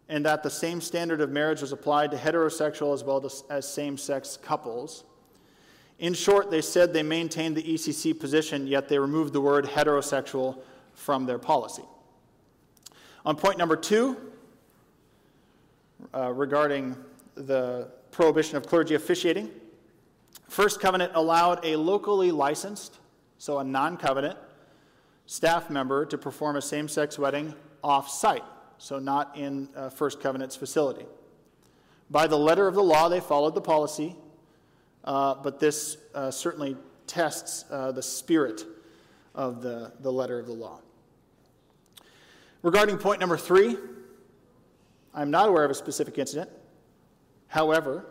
and 0.09 0.25
that 0.25 0.45
the 0.45 0.51
same 0.51 0.81
standard 0.81 1.21
of 1.21 1.31
marriage 1.31 1.61
was 1.61 1.73
applied 1.73 2.13
to 2.13 2.17
heterosexual 2.17 2.95
as 2.95 3.03
well 3.03 3.29
as 3.51 3.69
same 3.69 3.99
sex 3.99 4.39
couples. 4.41 5.03
In 5.99 6.15
short, 6.15 6.49
they 6.49 6.61
said 6.61 6.93
they 6.93 7.03
maintained 7.03 7.57
the 7.57 7.63
ECC 7.65 8.17
position, 8.21 8.69
yet 8.69 8.89
they 8.89 9.01
removed 9.01 9.33
the 9.33 9.41
word 9.41 9.65
heterosexual 9.65 10.61
from 10.95 11.27
their 11.27 11.41
policy. 11.41 11.83
On 13.27 13.37
point 13.37 13.59
number 13.59 13.77
two, 13.77 14.17
uh, 16.15 16.33
regarding 16.33 16.97
the 17.35 17.91
prohibition 18.11 18.57
of 18.57 18.67
clergy 18.67 18.95
officiating, 18.95 19.51
First 20.49 20.81
Covenant 20.81 21.13
allowed 21.15 21.65
a 21.65 21.77
locally 21.77 22.31
licensed 22.31 22.99
so 23.37 23.59
a 23.59 23.65
non 23.65 23.97
covenant 23.97 24.39
staff 25.27 25.71
member 25.71 26.05
to 26.05 26.19
perform 26.19 26.57
a 26.57 26.63
same 26.63 26.89
sex 26.89 27.19
wedding 27.19 27.55
off 27.83 28.09
site, 28.09 28.45
so 28.79 28.99
not 28.99 29.37
in 29.37 29.69
uh, 29.77 29.89
First 29.91 30.21
Covenant's 30.21 30.57
facility. 30.57 31.07
By 32.11 32.27
the 32.27 32.37
letter 32.37 32.67
of 32.67 32.75
the 32.75 32.83
law, 32.83 33.09
they 33.09 33.21
followed 33.21 33.55
the 33.55 33.61
policy, 33.61 34.17
uh, 35.05 35.35
but 35.35 35.61
this 35.61 35.97
uh, 36.15 36.31
certainly 36.31 36.77
tests 37.07 37.65
uh, 37.71 37.93
the 37.93 38.03
spirit 38.03 38.65
of 39.35 39.63
the, 39.63 39.93
the 40.01 40.11
letter 40.11 40.39
of 40.39 40.47
the 40.47 40.53
law. 40.53 40.81
Regarding 42.63 42.99
point 42.99 43.21
number 43.21 43.39
three, 43.39 43.79
I'm 45.15 45.31
not 45.31 45.49
aware 45.49 45.65
of 45.65 45.71
a 45.71 45.75
specific 45.75 46.19
incident. 46.19 46.51
However, 47.49 48.05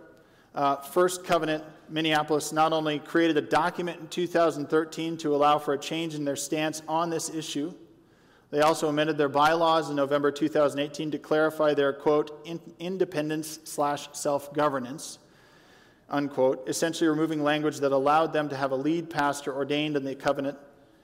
uh, 0.55 0.77
First 0.77 1.23
Covenant 1.23 1.63
Minneapolis 1.88 2.51
not 2.51 2.73
only 2.73 2.97
created 2.97 3.38
a 3.38 3.41
document 3.41 3.99
in 3.99 4.07
2013 4.07 5.17
to 5.17 5.35
allow 5.35 5.59
for 5.59 5.73
a 5.73 5.77
change 5.77 6.15
in 6.15 6.25
their 6.25 6.35
stance 6.35 6.81
on 6.88 7.12
this 7.12 7.29
issue, 7.29 7.73
they 8.49 8.62
also 8.62 8.89
amended 8.89 9.19
their 9.19 9.29
bylaws 9.29 9.91
in 9.91 9.95
November 9.95 10.31
2018 10.31 11.12
to 11.12 11.19
clarify 11.19 11.75
their, 11.75 11.93
quote, 11.93 12.47
independence 12.79 13.59
slash 13.65 14.09
self 14.13 14.51
governance, 14.55 15.19
unquote, 16.09 16.67
essentially 16.67 17.07
removing 17.07 17.43
language 17.43 17.77
that 17.77 17.91
allowed 17.91 18.33
them 18.33 18.49
to 18.49 18.55
have 18.55 18.71
a 18.71 18.75
lead 18.75 19.12
pastor 19.12 19.53
ordained 19.53 19.95
in 19.95 20.03
the 20.03 20.15
covenant 20.15 20.57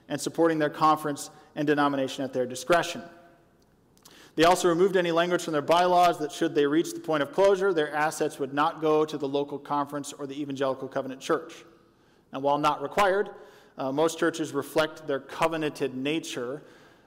and 0.10 0.20
supporting 0.20 0.58
their 0.58 0.72
conference 0.72 1.30
and 1.56 1.68
denomination 1.68 2.24
at 2.24 2.34
their 2.34 2.48
discretion. 2.48 3.04
They 4.36 4.44
also 4.44 4.68
removed 4.68 4.98
any 4.98 5.12
language 5.12 5.44
from 5.44 5.54
their 5.54 5.62
bylaws 5.62 6.20
that, 6.20 6.32
should 6.32 6.54
they 6.56 6.66
reach 6.66 6.94
the 6.94 7.00
point 7.00 7.24
of 7.24 7.32
closure, 7.32 7.74
their 7.74 7.94
assets 7.96 8.38
would 8.38 8.54
not 8.54 8.82
go 8.82 9.06
to 9.06 9.18
the 9.18 9.28
local 9.28 9.58
conference 9.58 10.12
or 10.12 10.28
the 10.28 10.40
Evangelical 10.40 10.90
Covenant 10.90 11.22
Church. 11.22 11.54
And 12.34 12.44
while 12.44 12.58
not 12.58 12.82
required, 12.82 13.30
uh, 13.78 13.92
most 13.92 14.20
churches 14.20 14.52
reflect 14.52 15.08
their 15.08 15.22
covenanted 15.22 15.96
nature 15.96 16.64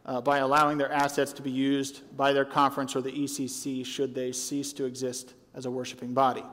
uh, 0.07 0.23
by 0.23 0.38
allowing 0.38 0.79
their 0.79 0.91
assets 0.91 1.35
to 1.35 1.43
be 1.43 1.51
used 1.51 2.01
by 2.17 2.33
their 2.33 2.47
conference 2.47 2.97
or 2.97 3.03
the 3.03 3.12
ECC 3.12 3.85
should 3.85 4.14
they 4.14 4.33
cease 4.33 4.73
to 4.73 4.87
exist 4.87 5.35
as 5.55 5.67
a 5.67 5.71
worshiping 5.71 6.14
body. 6.14 6.45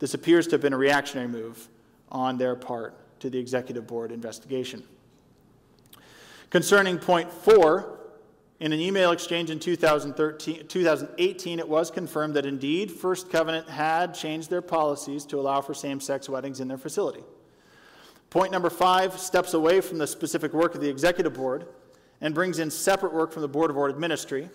This 0.00 0.12
appears 0.12 0.46
to 0.48 0.52
have 0.52 0.60
been 0.60 0.74
a 0.74 0.78
reactionary 0.78 1.28
move 1.28 1.68
on 2.10 2.36
their 2.36 2.54
part 2.54 2.94
to 3.20 3.30
the 3.30 3.38
executive 3.38 3.86
board 3.86 4.12
investigation. 4.12 4.82
Concerning 6.50 6.98
point 6.98 7.32
four, 7.32 7.98
in 8.60 8.72
an 8.72 8.80
email 8.80 9.10
exchange 9.10 9.50
in 9.50 9.58
2018, 9.58 11.58
it 11.58 11.68
was 11.68 11.90
confirmed 11.90 12.34
that 12.34 12.46
indeed 12.46 12.90
First 12.90 13.30
Covenant 13.30 13.68
had 13.68 14.14
changed 14.14 14.48
their 14.48 14.62
policies 14.62 15.24
to 15.26 15.40
allow 15.40 15.60
for 15.60 15.74
same 15.74 16.00
sex 16.00 16.28
weddings 16.28 16.60
in 16.60 16.68
their 16.68 16.78
facility. 16.78 17.24
Point 18.30 18.52
number 18.52 18.70
five 18.70 19.18
steps 19.18 19.54
away 19.54 19.80
from 19.80 19.98
the 19.98 20.06
specific 20.06 20.52
work 20.52 20.74
of 20.74 20.80
the 20.80 20.88
executive 20.88 21.34
board 21.34 21.66
and 22.20 22.34
brings 22.34 22.58
in 22.58 22.70
separate 22.70 23.12
work 23.12 23.32
from 23.32 23.42
the 23.42 23.48
Board 23.48 23.70
of 23.70 23.76
Ordered 23.76 23.98
Ministry. 23.98 24.48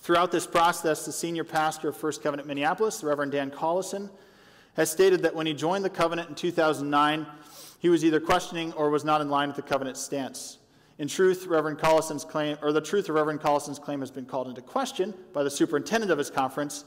Throughout 0.00 0.32
this 0.32 0.46
process, 0.46 1.04
the 1.04 1.12
senior 1.12 1.44
pastor 1.44 1.88
of 1.88 1.96
First 1.96 2.22
Covenant 2.22 2.48
Minneapolis, 2.48 3.00
the 3.00 3.06
Reverend 3.06 3.32
Dan 3.32 3.50
Collison, 3.50 4.10
has 4.74 4.90
stated 4.90 5.22
that 5.22 5.34
when 5.34 5.46
he 5.46 5.54
joined 5.54 5.84
the 5.84 5.90
covenant 5.90 6.28
in 6.28 6.34
2009, 6.34 7.26
he 7.78 7.88
was 7.88 8.04
either 8.04 8.20
questioning 8.20 8.72
or 8.72 8.90
was 8.90 9.04
not 9.04 9.20
in 9.20 9.28
line 9.28 9.48
with 9.48 9.56
the 9.56 9.62
covenant 9.62 9.96
stance. 9.96 10.58
In 10.98 11.08
truth, 11.08 11.46
Reverend 11.46 11.78
Collison's 11.78 12.24
claim, 12.24 12.56
or 12.62 12.72
the 12.72 12.80
truth 12.80 13.08
of 13.08 13.14
Reverend 13.14 13.40
Collison's 13.40 13.78
claim 13.78 14.00
has 14.00 14.10
been 14.10 14.24
called 14.24 14.48
into 14.48 14.62
question 14.62 15.12
by 15.32 15.42
the 15.42 15.50
superintendent 15.50 16.10
of 16.10 16.16
his 16.16 16.30
conference. 16.30 16.84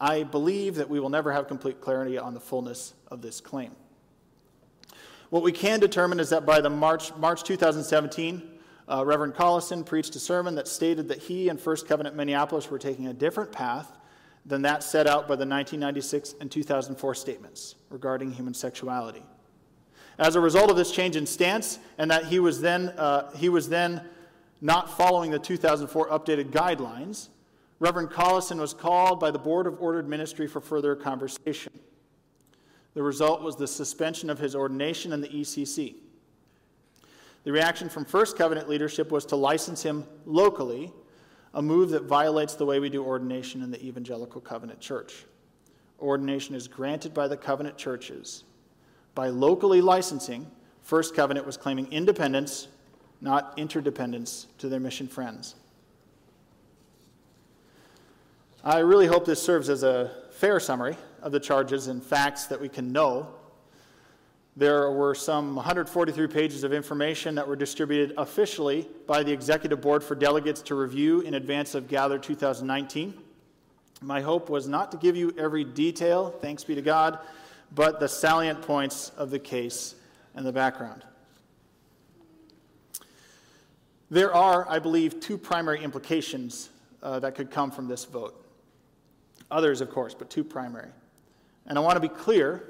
I 0.00 0.22
believe 0.22 0.76
that 0.76 0.88
we 0.88 1.00
will 1.00 1.08
never 1.08 1.32
have 1.32 1.48
complete 1.48 1.80
clarity 1.80 2.16
on 2.16 2.32
the 2.32 2.40
fullness 2.40 2.94
of 3.08 3.22
this 3.22 3.40
claim. 3.40 3.72
What 5.30 5.42
we 5.42 5.52
can 5.52 5.80
determine 5.80 6.20
is 6.20 6.30
that 6.30 6.46
by 6.46 6.60
the 6.60 6.70
March, 6.70 7.14
March 7.16 7.42
2017, 7.42 8.50
uh, 8.88 9.04
Reverend 9.04 9.34
Collison 9.34 9.84
preached 9.84 10.14
a 10.16 10.20
sermon 10.20 10.54
that 10.54 10.66
stated 10.66 11.08
that 11.08 11.18
he 11.18 11.48
and 11.48 11.60
First 11.60 11.86
Covenant 11.86 12.16
Minneapolis 12.16 12.70
were 12.70 12.78
taking 12.78 13.08
a 13.08 13.12
different 13.12 13.52
path 13.52 13.96
than 14.46 14.62
that 14.62 14.82
set 14.82 15.06
out 15.06 15.22
by 15.22 15.36
the 15.36 15.46
1996 15.46 16.34
and 16.40 16.50
2004 16.50 17.14
statements 17.14 17.74
regarding 17.90 18.32
human 18.32 18.54
sexuality. 18.54 19.22
As 20.20 20.36
a 20.36 20.40
result 20.40 20.70
of 20.70 20.76
this 20.76 20.92
change 20.92 21.16
in 21.16 21.24
stance, 21.24 21.78
and 21.96 22.10
that 22.10 22.26
he 22.26 22.40
was 22.40 22.60
then, 22.60 22.90
uh, 22.90 23.30
he 23.32 23.48
was 23.48 23.70
then 23.70 24.02
not 24.60 24.94
following 24.94 25.30
the 25.30 25.38
2004 25.38 26.10
updated 26.10 26.50
guidelines, 26.50 27.30
Reverend 27.78 28.10
Collison 28.10 28.58
was 28.58 28.74
called 28.74 29.18
by 29.18 29.30
the 29.30 29.38
Board 29.38 29.66
of 29.66 29.80
Ordered 29.80 30.06
Ministry 30.06 30.46
for 30.46 30.60
further 30.60 30.94
conversation. 30.94 31.72
The 32.92 33.02
result 33.02 33.40
was 33.40 33.56
the 33.56 33.66
suspension 33.66 34.28
of 34.28 34.38
his 34.38 34.54
ordination 34.54 35.14
in 35.14 35.22
the 35.22 35.28
ECC. 35.28 35.94
The 37.44 37.52
reaction 37.52 37.88
from 37.88 38.04
First 38.04 38.36
Covenant 38.36 38.68
leadership 38.68 39.10
was 39.10 39.24
to 39.26 39.36
license 39.36 39.82
him 39.82 40.04
locally, 40.26 40.92
a 41.54 41.62
move 41.62 41.88
that 41.90 42.02
violates 42.02 42.56
the 42.56 42.66
way 42.66 42.78
we 42.78 42.90
do 42.90 43.02
ordination 43.02 43.62
in 43.62 43.70
the 43.70 43.82
Evangelical 43.82 44.42
Covenant 44.42 44.80
Church. 44.80 45.24
Ordination 45.98 46.54
is 46.54 46.68
granted 46.68 47.14
by 47.14 47.26
the 47.26 47.38
covenant 47.38 47.78
churches 47.78 48.44
by 49.20 49.28
locally 49.28 49.82
licensing, 49.82 50.50
First 50.80 51.14
Covenant 51.14 51.44
was 51.44 51.58
claiming 51.58 51.92
independence, 51.92 52.68
not 53.20 53.52
interdependence, 53.58 54.46
to 54.56 54.66
their 54.66 54.80
mission 54.80 55.06
friends. 55.06 55.56
I 58.64 58.78
really 58.78 59.06
hope 59.06 59.26
this 59.26 59.42
serves 59.42 59.68
as 59.68 59.82
a 59.82 60.10
fair 60.30 60.58
summary 60.58 60.96
of 61.20 61.32
the 61.32 61.38
charges 61.38 61.88
and 61.88 62.02
facts 62.02 62.46
that 62.46 62.58
we 62.58 62.70
can 62.70 62.92
know. 62.92 63.28
There 64.56 64.90
were 64.90 65.14
some 65.14 65.54
143 65.54 66.26
pages 66.28 66.64
of 66.64 66.72
information 66.72 67.34
that 67.34 67.46
were 67.46 67.56
distributed 67.56 68.14
officially 68.16 68.88
by 69.06 69.22
the 69.22 69.32
Executive 69.32 69.82
Board 69.82 70.02
for 70.02 70.14
delegates 70.14 70.62
to 70.62 70.74
review 70.74 71.20
in 71.20 71.34
advance 71.34 71.74
of 71.74 71.88
Gather 71.88 72.18
2019. 72.18 73.12
My 74.00 74.22
hope 74.22 74.48
was 74.48 74.66
not 74.66 74.90
to 74.92 74.96
give 74.96 75.14
you 75.14 75.34
every 75.36 75.62
detail, 75.62 76.30
thanks 76.40 76.64
be 76.64 76.74
to 76.74 76.80
God, 76.80 77.18
but 77.74 78.00
the 78.00 78.08
salient 78.08 78.62
points 78.62 79.10
of 79.16 79.30
the 79.30 79.38
case 79.38 79.94
and 80.34 80.44
the 80.44 80.52
background. 80.52 81.04
There 84.10 84.34
are, 84.34 84.68
I 84.68 84.80
believe, 84.80 85.20
two 85.20 85.38
primary 85.38 85.82
implications 85.82 86.70
uh, 87.02 87.20
that 87.20 87.34
could 87.34 87.50
come 87.50 87.70
from 87.70 87.86
this 87.86 88.04
vote. 88.04 88.36
Others, 89.50 89.80
of 89.80 89.90
course, 89.90 90.14
but 90.14 90.30
two 90.30 90.44
primary. 90.44 90.88
And 91.66 91.78
I 91.78 91.80
want 91.80 91.94
to 91.94 92.00
be 92.00 92.08
clear 92.08 92.64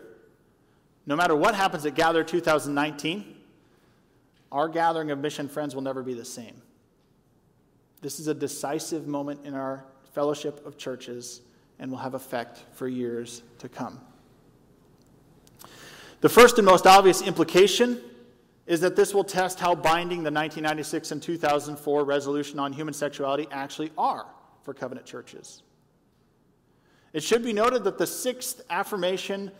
no 1.06 1.16
matter 1.16 1.34
what 1.34 1.54
happens 1.54 1.86
at 1.86 1.94
Gather 1.94 2.22
2019, 2.22 3.36
our 4.52 4.68
gathering 4.68 5.10
of 5.10 5.18
mission 5.18 5.48
friends 5.48 5.74
will 5.74 5.82
never 5.82 6.02
be 6.02 6.14
the 6.14 6.24
same. 6.24 6.60
This 8.00 8.20
is 8.20 8.28
a 8.28 8.34
decisive 8.34 9.06
moment 9.06 9.40
in 9.44 9.54
our 9.54 9.84
fellowship 10.12 10.64
of 10.66 10.76
churches 10.76 11.40
and 11.78 11.90
will 11.90 11.98
have 11.98 12.14
effect 12.14 12.64
for 12.72 12.88
years 12.88 13.42
to 13.58 13.68
come. 13.68 14.00
The 16.20 16.28
first 16.28 16.58
and 16.58 16.66
most 16.66 16.86
obvious 16.86 17.22
implication 17.22 18.00
is 18.66 18.80
that 18.82 18.94
this 18.94 19.14
will 19.14 19.24
test 19.24 19.58
how 19.58 19.74
binding 19.74 20.18
the 20.18 20.30
1996 20.30 21.12
and 21.12 21.22
2004 21.22 22.04
resolution 22.04 22.58
on 22.58 22.72
human 22.72 22.92
sexuality 22.92 23.48
actually 23.50 23.90
are 23.96 24.26
for 24.62 24.74
covenant 24.74 25.06
churches. 25.06 25.62
It 27.12 27.22
should 27.22 27.42
be 27.42 27.52
noted 27.52 27.84
that 27.84 27.98
the 27.98 28.06
sixth 28.06 28.60
affirmation, 28.70 29.50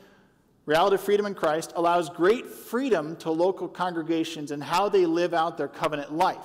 reality 0.67 0.95
of 0.95 1.01
freedom 1.01 1.27
in 1.27 1.35
Christ, 1.35 1.73
allows 1.77 2.11
great 2.11 2.47
freedom 2.47 3.17
to 3.17 3.31
local 3.31 3.67
congregations 3.67 4.53
in 4.53 4.61
how 4.61 4.89
they 4.89 5.07
live 5.07 5.35
out 5.35 5.57
their 5.57 5.67
covenant 5.67 6.13
life. 6.13 6.37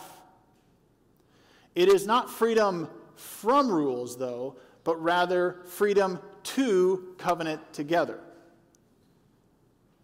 It 1.75 1.89
is 1.89 2.07
not 2.07 2.31
freedom 2.31 2.89
from 3.15 3.69
rules, 3.69 4.17
though, 4.17 4.55
but 4.85 5.01
rather 5.03 5.57
freedom 5.65 6.19
to 6.43 7.15
covenant 7.17 7.73
together. 7.73 8.19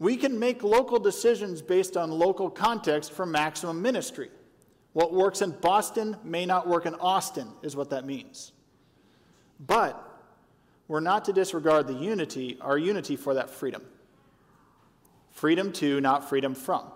We 0.02 0.18
can 0.18 0.40
make 0.40 0.64
local 0.64 0.98
decisions 0.98 1.62
based 1.62 1.96
on 1.96 2.10
local 2.10 2.50
context 2.50 3.12
for 3.12 3.24
maximum 3.24 3.84
ministry. 3.84 4.32
What 4.94 5.14
works 5.14 5.44
in 5.44 5.52
Boston 5.52 6.18
may 6.24 6.44
not 6.44 6.68
work 6.68 6.88
in 6.88 6.96
Austin, 6.96 7.48
is 7.62 7.76
what 7.76 7.92
that 7.92 8.04
means. 8.04 8.52
But 9.60 10.04
we're 10.88 11.02
not 11.02 11.26
to 11.26 11.34
disregard 11.34 11.86
the 11.86 11.94
unity, 11.94 12.58
our 12.62 12.80
unity 12.80 13.16
for 13.16 13.36
that 13.36 13.52
freedom. 13.52 13.84
Freedom 15.30 15.72
to, 15.74 16.02
not 16.02 16.28
freedom 16.28 16.56
from. 16.56 16.92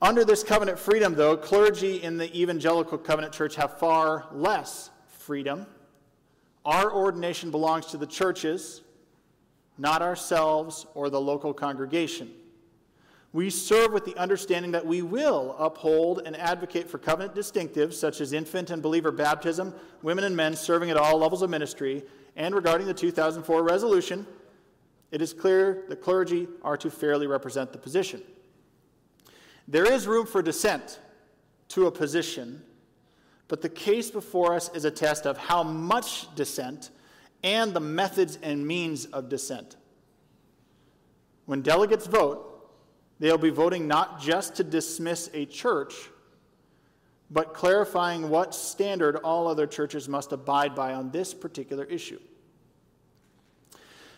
Under 0.00 0.24
this 0.24 0.44
covenant 0.44 0.78
freedom, 0.78 1.16
though, 1.16 1.36
clergy 1.36 2.00
in 2.00 2.16
the 2.16 2.32
evangelical 2.40 2.96
covenant 2.96 3.32
church 3.32 3.56
have 3.56 3.76
far 3.80 4.28
less 4.30 4.90
freedom. 5.18 5.66
Our 6.64 6.92
ordination 6.92 7.50
belongs 7.50 7.86
to 7.86 7.96
the 7.96 8.06
churches, 8.06 8.82
not 9.80 10.02
ourselves 10.02 10.86
or 10.94 11.08
the 11.08 11.20
local 11.20 11.54
congregation. 11.54 12.30
We 13.32 13.48
serve 13.48 13.92
with 13.92 14.04
the 14.04 14.16
understanding 14.16 14.72
that 14.72 14.84
we 14.84 15.00
will 15.00 15.56
uphold 15.58 16.22
and 16.26 16.36
advocate 16.36 16.90
for 16.90 16.98
covenant 16.98 17.34
distinctives 17.34 17.94
such 17.94 18.20
as 18.20 18.32
infant 18.32 18.70
and 18.70 18.82
believer 18.82 19.10
baptism, 19.10 19.72
women 20.02 20.24
and 20.24 20.36
men 20.36 20.54
serving 20.54 20.90
at 20.90 20.96
all 20.96 21.16
levels 21.16 21.40
of 21.40 21.48
ministry, 21.48 22.02
and 22.36 22.54
regarding 22.54 22.86
the 22.86 22.94
2004 22.94 23.62
resolution, 23.62 24.26
it 25.10 25.22
is 25.22 25.32
clear 25.32 25.84
the 25.88 25.96
clergy 25.96 26.46
are 26.62 26.76
to 26.76 26.90
fairly 26.90 27.26
represent 27.26 27.72
the 27.72 27.78
position. 27.78 28.22
There 29.66 29.90
is 29.90 30.06
room 30.06 30.26
for 30.26 30.42
dissent 30.42 30.98
to 31.68 31.86
a 31.86 31.90
position, 31.90 32.62
but 33.48 33.62
the 33.62 33.68
case 33.68 34.10
before 34.10 34.54
us 34.54 34.70
is 34.74 34.84
a 34.84 34.90
test 34.90 35.24
of 35.26 35.38
how 35.38 35.62
much 35.62 36.32
dissent 36.34 36.90
and 37.42 37.72
the 37.72 37.80
methods 37.80 38.38
and 38.42 38.66
means 38.66 39.06
of 39.06 39.28
dissent. 39.28 39.76
When 41.46 41.62
delegates 41.62 42.06
vote, 42.06 42.50
They'll 43.20 43.38
be 43.38 43.50
voting 43.50 43.86
not 43.86 44.18
just 44.20 44.54
to 44.56 44.64
dismiss 44.64 45.28
a 45.34 45.44
church, 45.44 45.94
but 47.30 47.52
clarifying 47.52 48.30
what 48.30 48.54
standard 48.54 49.16
all 49.16 49.46
other 49.46 49.66
churches 49.66 50.08
must 50.08 50.32
abide 50.32 50.74
by 50.74 50.94
on 50.94 51.10
this 51.10 51.34
particular 51.34 51.84
issue. 51.84 52.18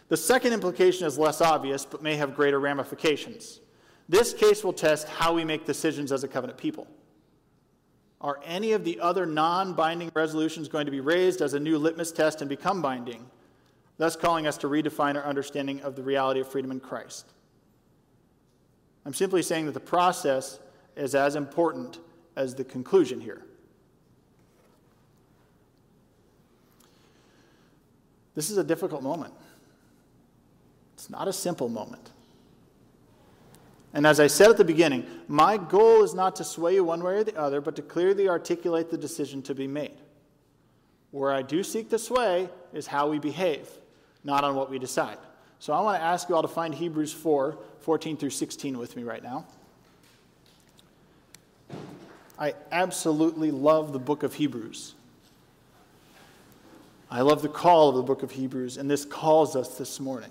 The 0.09 0.17
second 0.17 0.53
implication 0.53 1.07
is 1.07 1.19
less 1.19 1.41
obvious, 1.41 1.85
but 1.85 2.01
may 2.01 2.15
have 2.15 2.37
greater 2.37 2.61
ramifications. 2.61 3.61
This 4.09 4.33
case 4.33 4.63
will 4.63 4.73
test 4.73 5.09
how 5.09 5.35
we 5.35 5.45
make 5.45 5.67
decisions 5.67 6.13
as 6.13 6.23
a 6.23 6.29
covenant 6.29 6.59
people. 6.59 6.87
Are 8.23 8.39
any 8.45 8.73
of 8.73 8.85
the 8.85 9.01
other 9.01 9.27
non 9.27 9.75
binding 9.75 10.11
resolutions 10.15 10.69
going 10.69 10.87
to 10.87 10.93
be 10.93 11.01
raised 11.01 11.43
as 11.43 11.55
a 11.55 11.61
new 11.61 11.77
litmus 11.77 12.13
test 12.13 12.41
and 12.41 12.49
become 12.49 12.81
binding, 12.81 13.27
thus 13.99 14.15
calling 14.15 14.47
us 14.47 14.57
to 14.59 14.69
redefine 14.69 15.17
our 15.17 15.25
understanding 15.25 15.81
of 15.81 15.97
the 15.97 16.03
reality 16.03 16.41
of 16.41 16.49
freedom 16.49 16.71
in 16.71 16.79
Christ? 16.79 17.27
I'm 19.05 19.13
simply 19.15 19.43
saying 19.43 19.67
that 19.67 19.75
the 19.75 19.81
process 19.81 20.61
is 20.97 21.17
as 21.17 21.35
important 21.35 21.99
as 22.37 22.55
the 22.55 22.63
conclusion 22.63 23.21
here. 23.21 23.43
This 28.37 28.51
is 28.51 28.57
a 28.57 28.65
difficult 28.65 29.03
moment. 29.03 29.35
It's 30.95 31.11
not 31.11 31.27
a 31.27 31.33
simple 31.33 31.69
moment. 31.69 32.12
And 33.95 34.07
as 34.07 34.21
I 34.21 34.27
said 34.27 34.51
at 34.51 34.57
the 34.57 34.65
beginning, 34.65 35.07
my 35.29 35.57
goal 35.59 36.03
is 36.03 36.15
not 36.15 36.37
to 36.37 36.45
sway 36.45 36.75
you 36.75 36.85
one 36.85 37.03
way 37.03 37.15
or 37.15 37.25
the 37.25 37.37
other, 37.39 37.61
but 37.61 37.77
to 37.77 37.83
clearly 37.83 38.29
articulate 38.29 38.91
the 38.91 38.97
decision 38.97 39.43
to 39.43 39.55
be 39.55 39.67
made. 39.67 39.97
Where 41.11 41.31
I 41.31 41.43
do 41.43 41.63
seek 41.63 41.91
to 41.91 41.99
sway 41.99 42.49
is 42.73 42.87
how 42.87 43.09
we 43.09 43.19
behave, 43.19 43.69
not 44.25 44.45
on 44.45 44.55
what 44.55 44.71
we 44.71 44.79
decide. 44.79 45.19
So 45.59 45.75
I 45.75 45.81
want 45.81 46.01
to 46.01 46.05
ask 46.05 46.29
you 46.29 46.35
all 46.35 46.43
to 46.43 46.49
find 46.49 46.75
Hebrews 46.75 47.13
4 47.13 47.59
14 47.81 48.17
through 48.17 48.31
16 48.31 48.79
with 48.79 48.97
me 48.97 49.03
right 49.03 49.23
now. 49.23 49.45
I 52.39 52.55
absolutely 52.71 53.51
love 53.51 53.93
the 53.93 53.99
book 53.99 54.23
of 54.23 54.35
Hebrews. 54.35 54.95
I 57.11 57.21
love 57.21 57.43
the 57.43 57.49
call 57.49 57.91
of 57.91 57.97
the 57.97 58.03
book 58.03 58.23
of 58.23 58.31
Hebrews, 58.31 58.79
and 58.79 58.91
this 58.91 59.05
calls 59.05 59.55
us 59.55 59.77
this 59.77 60.01
morning. 60.01 60.31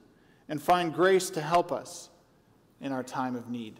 and 0.51 0.61
find 0.61 0.93
grace 0.93 1.29
to 1.29 1.39
help 1.39 1.71
us 1.71 2.09
in 2.81 2.91
our 2.91 3.03
time 3.03 3.37
of 3.37 3.49
need. 3.49 3.79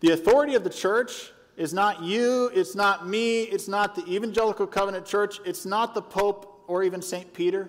The 0.00 0.12
authority 0.12 0.54
of 0.54 0.64
the 0.64 0.70
church 0.70 1.30
is 1.58 1.74
not 1.74 2.02
you, 2.02 2.50
it's 2.54 2.74
not 2.74 3.06
me, 3.06 3.42
it's 3.42 3.68
not 3.68 3.94
the 3.94 4.06
evangelical 4.10 4.66
covenant 4.66 5.04
church, 5.04 5.40
it's 5.44 5.66
not 5.66 5.92
the 5.92 6.00
Pope 6.00 6.64
or 6.66 6.82
even 6.82 7.02
St. 7.02 7.34
Peter. 7.34 7.68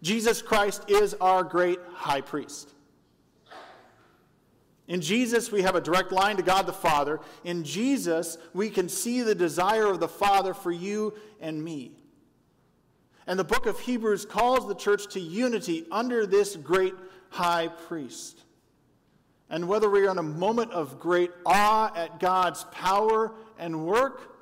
Jesus 0.00 0.40
Christ 0.40 0.88
is 0.88 1.12
our 1.20 1.44
great 1.44 1.78
high 1.92 2.22
priest. 2.22 2.72
In 4.88 5.02
Jesus, 5.02 5.52
we 5.52 5.60
have 5.60 5.74
a 5.74 5.80
direct 5.82 6.10
line 6.10 6.38
to 6.38 6.42
God 6.42 6.64
the 6.64 6.72
Father. 6.72 7.20
In 7.44 7.64
Jesus, 7.64 8.38
we 8.54 8.70
can 8.70 8.88
see 8.88 9.20
the 9.20 9.34
desire 9.34 9.90
of 9.90 10.00
the 10.00 10.08
Father 10.08 10.54
for 10.54 10.72
you 10.72 11.12
and 11.38 11.62
me. 11.62 11.92
And 13.26 13.38
the 13.38 13.44
book 13.44 13.66
of 13.66 13.80
Hebrews 13.80 14.24
calls 14.24 14.68
the 14.68 14.74
church 14.74 15.08
to 15.14 15.20
unity 15.20 15.86
under 15.90 16.26
this 16.26 16.56
great 16.56 16.94
high 17.30 17.68
priest. 17.68 18.42
And 19.50 19.68
whether 19.68 19.88
we 19.88 20.06
are 20.06 20.10
in 20.10 20.18
a 20.18 20.22
moment 20.22 20.72
of 20.72 20.98
great 20.98 21.30
awe 21.44 21.92
at 21.94 22.20
God's 22.20 22.64
power 22.72 23.32
and 23.58 23.86
work, 23.86 24.36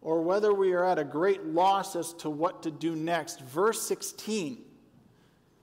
or 0.00 0.22
whether 0.22 0.54
we 0.54 0.72
are 0.72 0.84
at 0.84 0.98
a 0.98 1.04
great 1.04 1.44
loss 1.44 1.96
as 1.96 2.12
to 2.14 2.30
what 2.30 2.62
to 2.62 2.70
do 2.70 2.94
next, 2.94 3.40
verse 3.40 3.82
16 3.82 4.64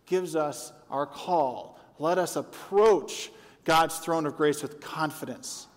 gives 0.06 0.36
us 0.36 0.74
our 0.90 1.06
call. 1.06 1.80
Let 2.00 2.18
us 2.18 2.36
approach 2.36 3.32
God's 3.64 3.98
throne 4.00 4.26
of 4.26 4.36
grace 4.36 4.62
with 4.62 4.82
confidence 4.82 5.68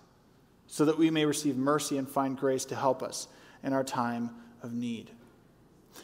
so 0.66 0.84
that 0.84 0.98
we 0.98 1.10
may 1.10 1.24
receive 1.24 1.56
mercy 1.56 1.98
and 1.98 2.08
find 2.08 2.36
grace 2.36 2.64
to 2.66 2.76
help 2.76 3.02
us 3.02 3.28
in 3.62 3.72
our 3.72 3.84
time 3.84 4.30
of 4.62 4.72
need. 4.72 5.10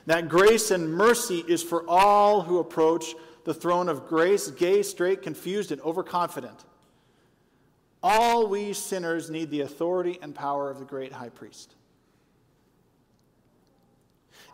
That 0.07 0.29
grace 0.29 0.71
and 0.71 0.93
mercy 0.93 1.45
is 1.47 1.63
for 1.63 1.85
all 1.89 2.43
who 2.43 2.59
approach 2.59 3.15
the 3.45 3.55
throne 3.55 3.89
of 3.89 4.07
grace, 4.07 4.51
gay, 4.51 4.83
straight, 4.83 5.23
confused, 5.23 5.73
and 5.73 5.81
overconfident. 5.83 6.65
All 8.03 8.49
we 8.49 8.73
sinners 8.73 9.31
need 9.31 9.51
the 9.51 9.61
authority 9.61 10.19
and 10.23 10.35
power 10.35 10.71
of 10.71 10.79
the 10.79 10.85
great 10.85 11.13
high 11.13 11.29
priest. 11.29 11.75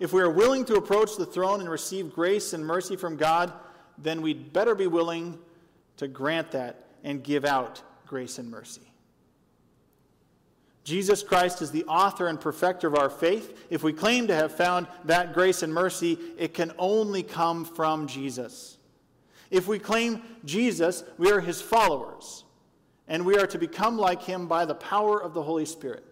If 0.01 0.13
we 0.13 0.21
are 0.23 0.31
willing 0.31 0.65
to 0.67 0.75
approach 0.75 1.17
the 1.17 1.27
throne 1.27 1.61
and 1.61 1.69
receive 1.69 2.13
grace 2.13 2.53
and 2.53 2.65
mercy 2.65 2.95
from 2.95 3.17
God, 3.17 3.53
then 3.97 4.23
we'd 4.23 4.53
better 4.53 4.75
be 4.75 4.87
willing 4.87 5.39
to 5.97 6.07
grant 6.07 6.53
that 6.53 6.87
and 7.03 7.23
give 7.23 7.45
out 7.45 7.83
grace 8.07 8.39
and 8.39 8.51
mercy. 8.51 8.88
Jesus 10.89 11.23
Christ 11.23 11.61
is 11.61 11.71
the 11.71 11.85
author 11.85 12.29
and 12.29 12.41
perfecter 12.41 12.89
of 12.89 12.95
our 12.95 13.11
faith. 13.11 13.67
If 13.69 13.83
we 13.83 13.93
claim 13.93 14.27
to 14.29 14.35
have 14.35 14.57
found 14.57 14.87
that 15.05 15.35
grace 15.35 15.63
and 15.63 15.71
mercy, 15.71 16.19
it 16.39 16.55
can 16.55 16.73
only 16.79 17.23
come 17.23 17.67
from 17.67 18.07
Jesus. 18.07 18.79
If 19.51 19.69
we 19.69 19.79
claim 19.79 20.23
Jesus, 20.47 21.05
we 21.19 21.31
are 21.31 21.41
his 21.41 21.61
followers, 21.61 22.45
and 23.07 23.27
we 23.27 23.37
are 23.37 23.47
to 23.49 23.59
become 23.59 23.99
like 23.99 24.23
him 24.23 24.49
by 24.49 24.65
the 24.65 24.75
power 24.77 25.23
of 25.23 25.35
the 25.35 25.43
Holy 25.43 25.67
Spirit. 25.67 26.07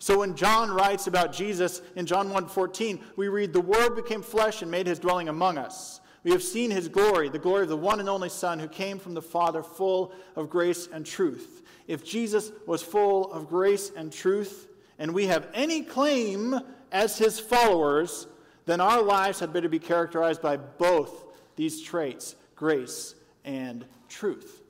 So 0.00 0.18
when 0.18 0.34
John 0.34 0.72
writes 0.72 1.06
about 1.06 1.32
Jesus 1.32 1.82
in 1.94 2.06
John 2.06 2.30
1:14, 2.30 3.00
we 3.14 3.28
read 3.28 3.52
the 3.52 3.60
word 3.60 3.94
became 3.94 4.22
flesh 4.22 4.60
and 4.60 4.72
made 4.72 4.88
his 4.88 4.98
dwelling 4.98 5.28
among 5.28 5.56
us. 5.56 6.00
We 6.24 6.32
have 6.32 6.42
seen 6.42 6.72
his 6.72 6.88
glory, 6.88 7.28
the 7.28 7.38
glory 7.38 7.62
of 7.62 7.68
the 7.68 7.76
one 7.76 8.00
and 8.00 8.08
only 8.08 8.28
Son 8.28 8.58
who 8.58 8.66
came 8.66 8.98
from 8.98 9.14
the 9.14 9.22
Father 9.22 9.62
full 9.62 10.12
of 10.34 10.50
grace 10.50 10.88
and 10.92 11.06
truth. 11.06 11.59
If 11.90 12.04
Jesus 12.04 12.52
was 12.68 12.84
full 12.84 13.32
of 13.32 13.48
grace 13.48 13.90
and 13.96 14.12
truth, 14.12 14.68
and 14.96 15.12
we 15.12 15.26
have 15.26 15.48
any 15.52 15.82
claim 15.82 16.54
as 16.92 17.18
his 17.18 17.40
followers, 17.40 18.28
then 18.64 18.80
our 18.80 19.02
lives 19.02 19.40
had 19.40 19.52
better 19.52 19.68
be 19.68 19.80
characterized 19.80 20.40
by 20.40 20.56
both 20.56 21.24
these 21.56 21.82
traits 21.82 22.36
grace 22.54 23.16
and 23.44 23.84
truth. 24.08 24.62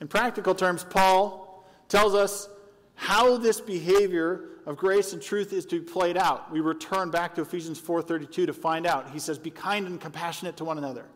In 0.00 0.08
practical 0.08 0.56
terms, 0.56 0.82
Paul 0.82 1.64
tells 1.88 2.16
us 2.16 2.48
how 2.96 3.36
this 3.36 3.60
behavior 3.60 4.46
of 4.66 4.76
grace 4.76 5.12
and 5.12 5.22
truth 5.22 5.52
is 5.52 5.64
to 5.66 5.78
be 5.78 5.86
played 5.86 6.16
out. 6.16 6.50
We 6.50 6.58
return 6.58 7.12
back 7.12 7.36
to 7.36 7.42
Ephesians 7.42 7.78
4:32 7.78 8.46
to 8.46 8.52
find 8.52 8.84
out. 8.84 9.10
He 9.10 9.20
says, 9.20 9.38
"Be 9.38 9.52
kind 9.52 9.86
and 9.86 10.00
compassionate 10.00 10.56
to 10.56 10.64
one 10.64 10.76
another, 10.76 11.06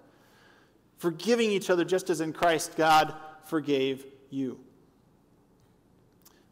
forgiving 1.04 1.50
each 1.50 1.68
other 1.68 1.84
just 1.84 2.08
as 2.08 2.22
in 2.22 2.32
Christ 2.32 2.76
God 2.76 3.14
forgave 3.44 4.06
you." 4.30 4.58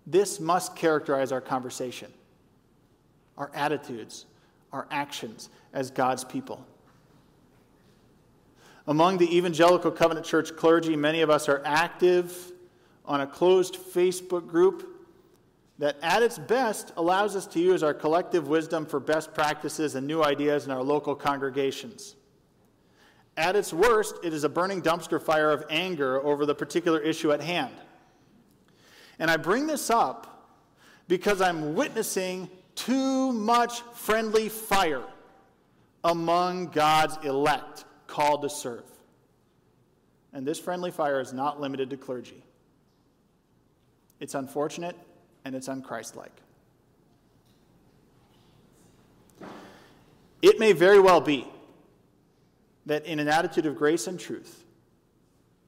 This 0.06 0.38
must 0.38 0.76
characterize 0.76 1.32
our 1.32 1.40
conversation, 1.40 2.12
our 3.38 3.50
attitudes, 3.54 4.26
our 4.70 4.86
actions 4.90 5.48
as 5.72 5.90
God's 5.90 6.22
people. 6.22 6.66
Among 8.86 9.16
the 9.16 9.34
Evangelical 9.34 9.90
Covenant 9.90 10.26
Church 10.26 10.54
clergy, 10.54 10.96
many 10.96 11.22
of 11.22 11.30
us 11.30 11.48
are 11.48 11.62
active 11.64 12.52
on 13.06 13.22
a 13.22 13.26
closed 13.26 13.76
Facebook 13.76 14.46
group 14.46 15.08
that, 15.78 15.96
at 16.02 16.22
its 16.22 16.38
best, 16.38 16.92
allows 16.98 17.34
us 17.36 17.46
to 17.46 17.58
use 17.58 17.82
our 17.82 17.94
collective 17.94 18.48
wisdom 18.48 18.84
for 18.84 19.00
best 19.00 19.32
practices 19.32 19.94
and 19.94 20.06
new 20.06 20.22
ideas 20.22 20.66
in 20.66 20.70
our 20.70 20.82
local 20.82 21.14
congregations. 21.14 22.16
At 23.36 23.56
its 23.56 23.72
worst, 23.72 24.16
it 24.22 24.32
is 24.32 24.44
a 24.44 24.48
burning 24.48 24.82
dumpster 24.82 25.20
fire 25.20 25.50
of 25.50 25.64
anger 25.70 26.22
over 26.24 26.44
the 26.44 26.54
particular 26.54 27.00
issue 27.00 27.32
at 27.32 27.40
hand. 27.40 27.74
And 29.18 29.30
I 29.30 29.36
bring 29.36 29.66
this 29.66 29.88
up 29.88 30.48
because 31.08 31.40
I'm 31.40 31.74
witnessing 31.74 32.50
too 32.74 33.32
much 33.32 33.80
friendly 33.94 34.48
fire 34.48 35.04
among 36.04 36.68
God's 36.68 37.16
elect 37.24 37.84
called 38.06 38.42
to 38.42 38.50
serve. 38.50 38.84
And 40.32 40.46
this 40.46 40.58
friendly 40.58 40.90
fire 40.90 41.20
is 41.20 41.32
not 41.32 41.60
limited 41.60 41.90
to 41.90 41.96
clergy. 41.96 42.42
It's 44.20 44.34
unfortunate 44.34 44.96
and 45.44 45.54
it's 45.54 45.68
unchristlike. 45.68 46.28
It 50.40 50.58
may 50.58 50.72
very 50.72 50.98
well 50.98 51.20
be 51.20 51.46
that 52.86 53.06
in 53.06 53.18
an 53.18 53.28
attitude 53.28 53.66
of 53.66 53.76
grace 53.76 54.06
and 54.06 54.18
truth, 54.18 54.64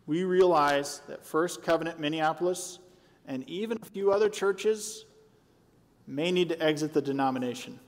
we 0.06 0.24
realize 0.24 1.00
that 1.08 1.24
First 1.24 1.62
Covenant 1.62 1.98
Minneapolis 1.98 2.78
and 3.26 3.48
even 3.48 3.78
a 3.80 3.84
few 3.86 4.12
other 4.12 4.28
churches 4.28 5.06
may 6.06 6.30
need 6.30 6.50
to 6.50 6.62
exit 6.62 6.92
the 6.92 7.00
denomination. 7.00 7.78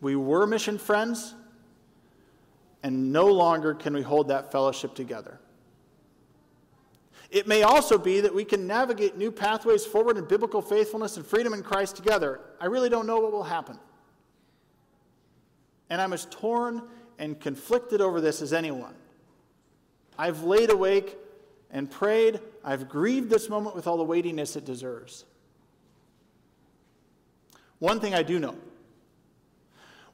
We 0.00 0.16
were 0.16 0.46
mission 0.46 0.78
friends, 0.78 1.34
and 2.82 3.12
no 3.12 3.26
longer 3.26 3.74
can 3.74 3.94
we 3.94 4.02
hold 4.02 4.28
that 4.28 4.50
fellowship 4.50 4.94
together. 4.94 5.38
It 7.30 7.46
may 7.46 7.62
also 7.62 7.98
be 7.98 8.20
that 8.20 8.34
we 8.34 8.44
can 8.44 8.66
navigate 8.66 9.16
new 9.16 9.32
pathways 9.32 9.84
forward 9.84 10.16
in 10.16 10.24
biblical 10.24 10.62
faithfulness 10.62 11.16
and 11.16 11.26
freedom 11.26 11.52
in 11.52 11.62
Christ 11.62 11.96
together. 11.96 12.40
I 12.60 12.66
really 12.66 12.88
don't 12.88 13.06
know 13.06 13.18
what 13.18 13.32
will 13.32 13.42
happen. 13.42 13.78
And 15.90 16.00
I'm 16.00 16.12
as 16.12 16.26
torn 16.30 16.82
and 17.18 17.38
conflicted 17.40 18.00
over 18.00 18.20
this 18.20 18.42
as 18.42 18.52
anyone. 18.52 18.94
I've 20.18 20.42
laid 20.42 20.70
awake 20.70 21.16
and 21.70 21.90
prayed. 21.90 22.40
I've 22.64 22.88
grieved 22.88 23.30
this 23.30 23.48
moment 23.48 23.74
with 23.74 23.86
all 23.86 23.96
the 23.96 24.04
weightiness 24.04 24.56
it 24.56 24.64
deserves. 24.64 25.24
One 27.78 28.00
thing 28.00 28.14
I 28.14 28.22
do 28.22 28.38
know 28.38 28.56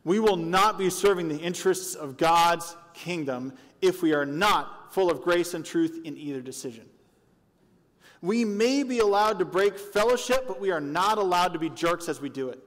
we 0.02 0.18
will 0.18 0.36
not 0.36 0.78
be 0.78 0.88
serving 0.88 1.28
the 1.28 1.38
interests 1.38 1.94
of 1.94 2.16
God's 2.16 2.74
kingdom 2.94 3.52
if 3.82 4.02
we 4.02 4.14
are 4.14 4.24
not 4.24 4.94
full 4.94 5.10
of 5.10 5.22
grace 5.22 5.54
and 5.54 5.64
truth 5.64 6.00
in 6.04 6.16
either 6.16 6.40
decision. 6.40 6.86
We 8.22 8.44
may 8.44 8.82
be 8.82 8.98
allowed 8.98 9.38
to 9.38 9.44
break 9.44 9.78
fellowship, 9.78 10.46
but 10.46 10.60
we 10.60 10.70
are 10.70 10.80
not 10.80 11.18
allowed 11.18 11.52
to 11.52 11.58
be 11.58 11.70
jerks 11.70 12.08
as 12.08 12.20
we 12.20 12.28
do 12.28 12.48
it. 12.48 12.62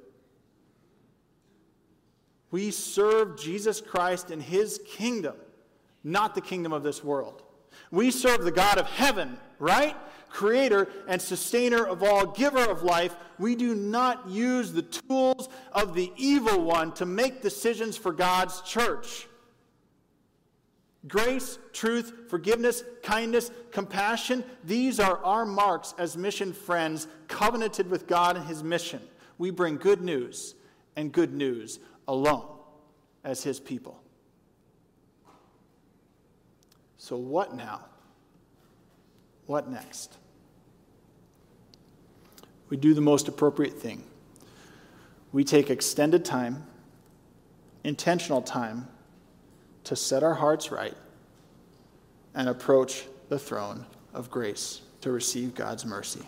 We 2.53 2.69
serve 2.69 3.35
Jesus 3.35 3.81
Christ 3.81 4.29
in 4.29 4.39
his 4.39 4.79
kingdom, 4.85 5.33
not 6.03 6.35
the 6.35 6.41
kingdom 6.41 6.71
of 6.71 6.83
this 6.83 7.03
world. 7.03 7.41
We 7.89 8.11
serve 8.11 8.43
the 8.43 8.51
God 8.51 8.77
of 8.77 8.85
heaven, 8.85 9.39
right? 9.57 9.97
creator 10.29 10.87
and 11.07 11.21
sustainer 11.21 11.85
of 11.85 12.03
all, 12.03 12.25
giver 12.25 12.63
of 12.63 12.83
life, 12.83 13.15
we 13.37 13.55
do 13.55 13.75
not 13.75 14.27
use 14.27 14.71
the 14.71 14.81
tools 14.81 15.47
of 15.71 15.93
the 15.93 16.11
evil 16.17 16.63
one 16.63 16.91
to 16.91 17.05
make 17.05 17.41
decisions 17.41 17.95
for 17.95 18.11
God's 18.11 18.61
church. 18.61 19.27
Grace, 21.07 21.59
truth, 21.71 22.29
forgiveness, 22.29 22.83
kindness, 23.03 23.51
compassion, 23.71 24.43
these 24.63 24.99
are 24.99 25.23
our 25.23 25.45
marks 25.45 25.93
as 25.99 26.17
mission 26.17 26.51
friends 26.51 27.07
covenanted 27.27 27.89
with 27.89 28.07
God 28.07 28.35
and 28.35 28.47
his 28.47 28.63
mission. 28.63 29.01
We 29.37 29.51
bring 29.51 29.77
good 29.77 30.01
news 30.01 30.55
and 30.95 31.11
good 31.11 31.33
news 31.33 31.79
alone 32.07 32.47
as 33.23 33.43
his 33.43 33.59
people. 33.59 34.01
So, 36.97 37.17
what 37.17 37.55
now? 37.55 37.85
What 39.45 39.69
next? 39.69 40.17
we 42.73 42.77
do 42.77 42.95
the 42.95 43.01
most 43.01 43.27
appropriate 43.27 43.79
thing. 43.79 44.03
We 45.31 45.43
take 45.43 45.69
extended 45.69 46.25
time, 46.25 46.65
intentional 47.83 48.41
time, 48.41 48.87
to 49.83 49.95
set 49.95 50.23
our 50.23 50.33
hearts 50.33 50.71
right 50.71 50.97
and 52.33 52.49
approach 52.49 53.05
the 53.29 53.37
throne 53.37 53.85
of 54.11 54.31
grace 54.31 54.81
to 55.01 55.11
receive 55.11 55.53
God's 55.53 55.85
mercy. 55.85 56.21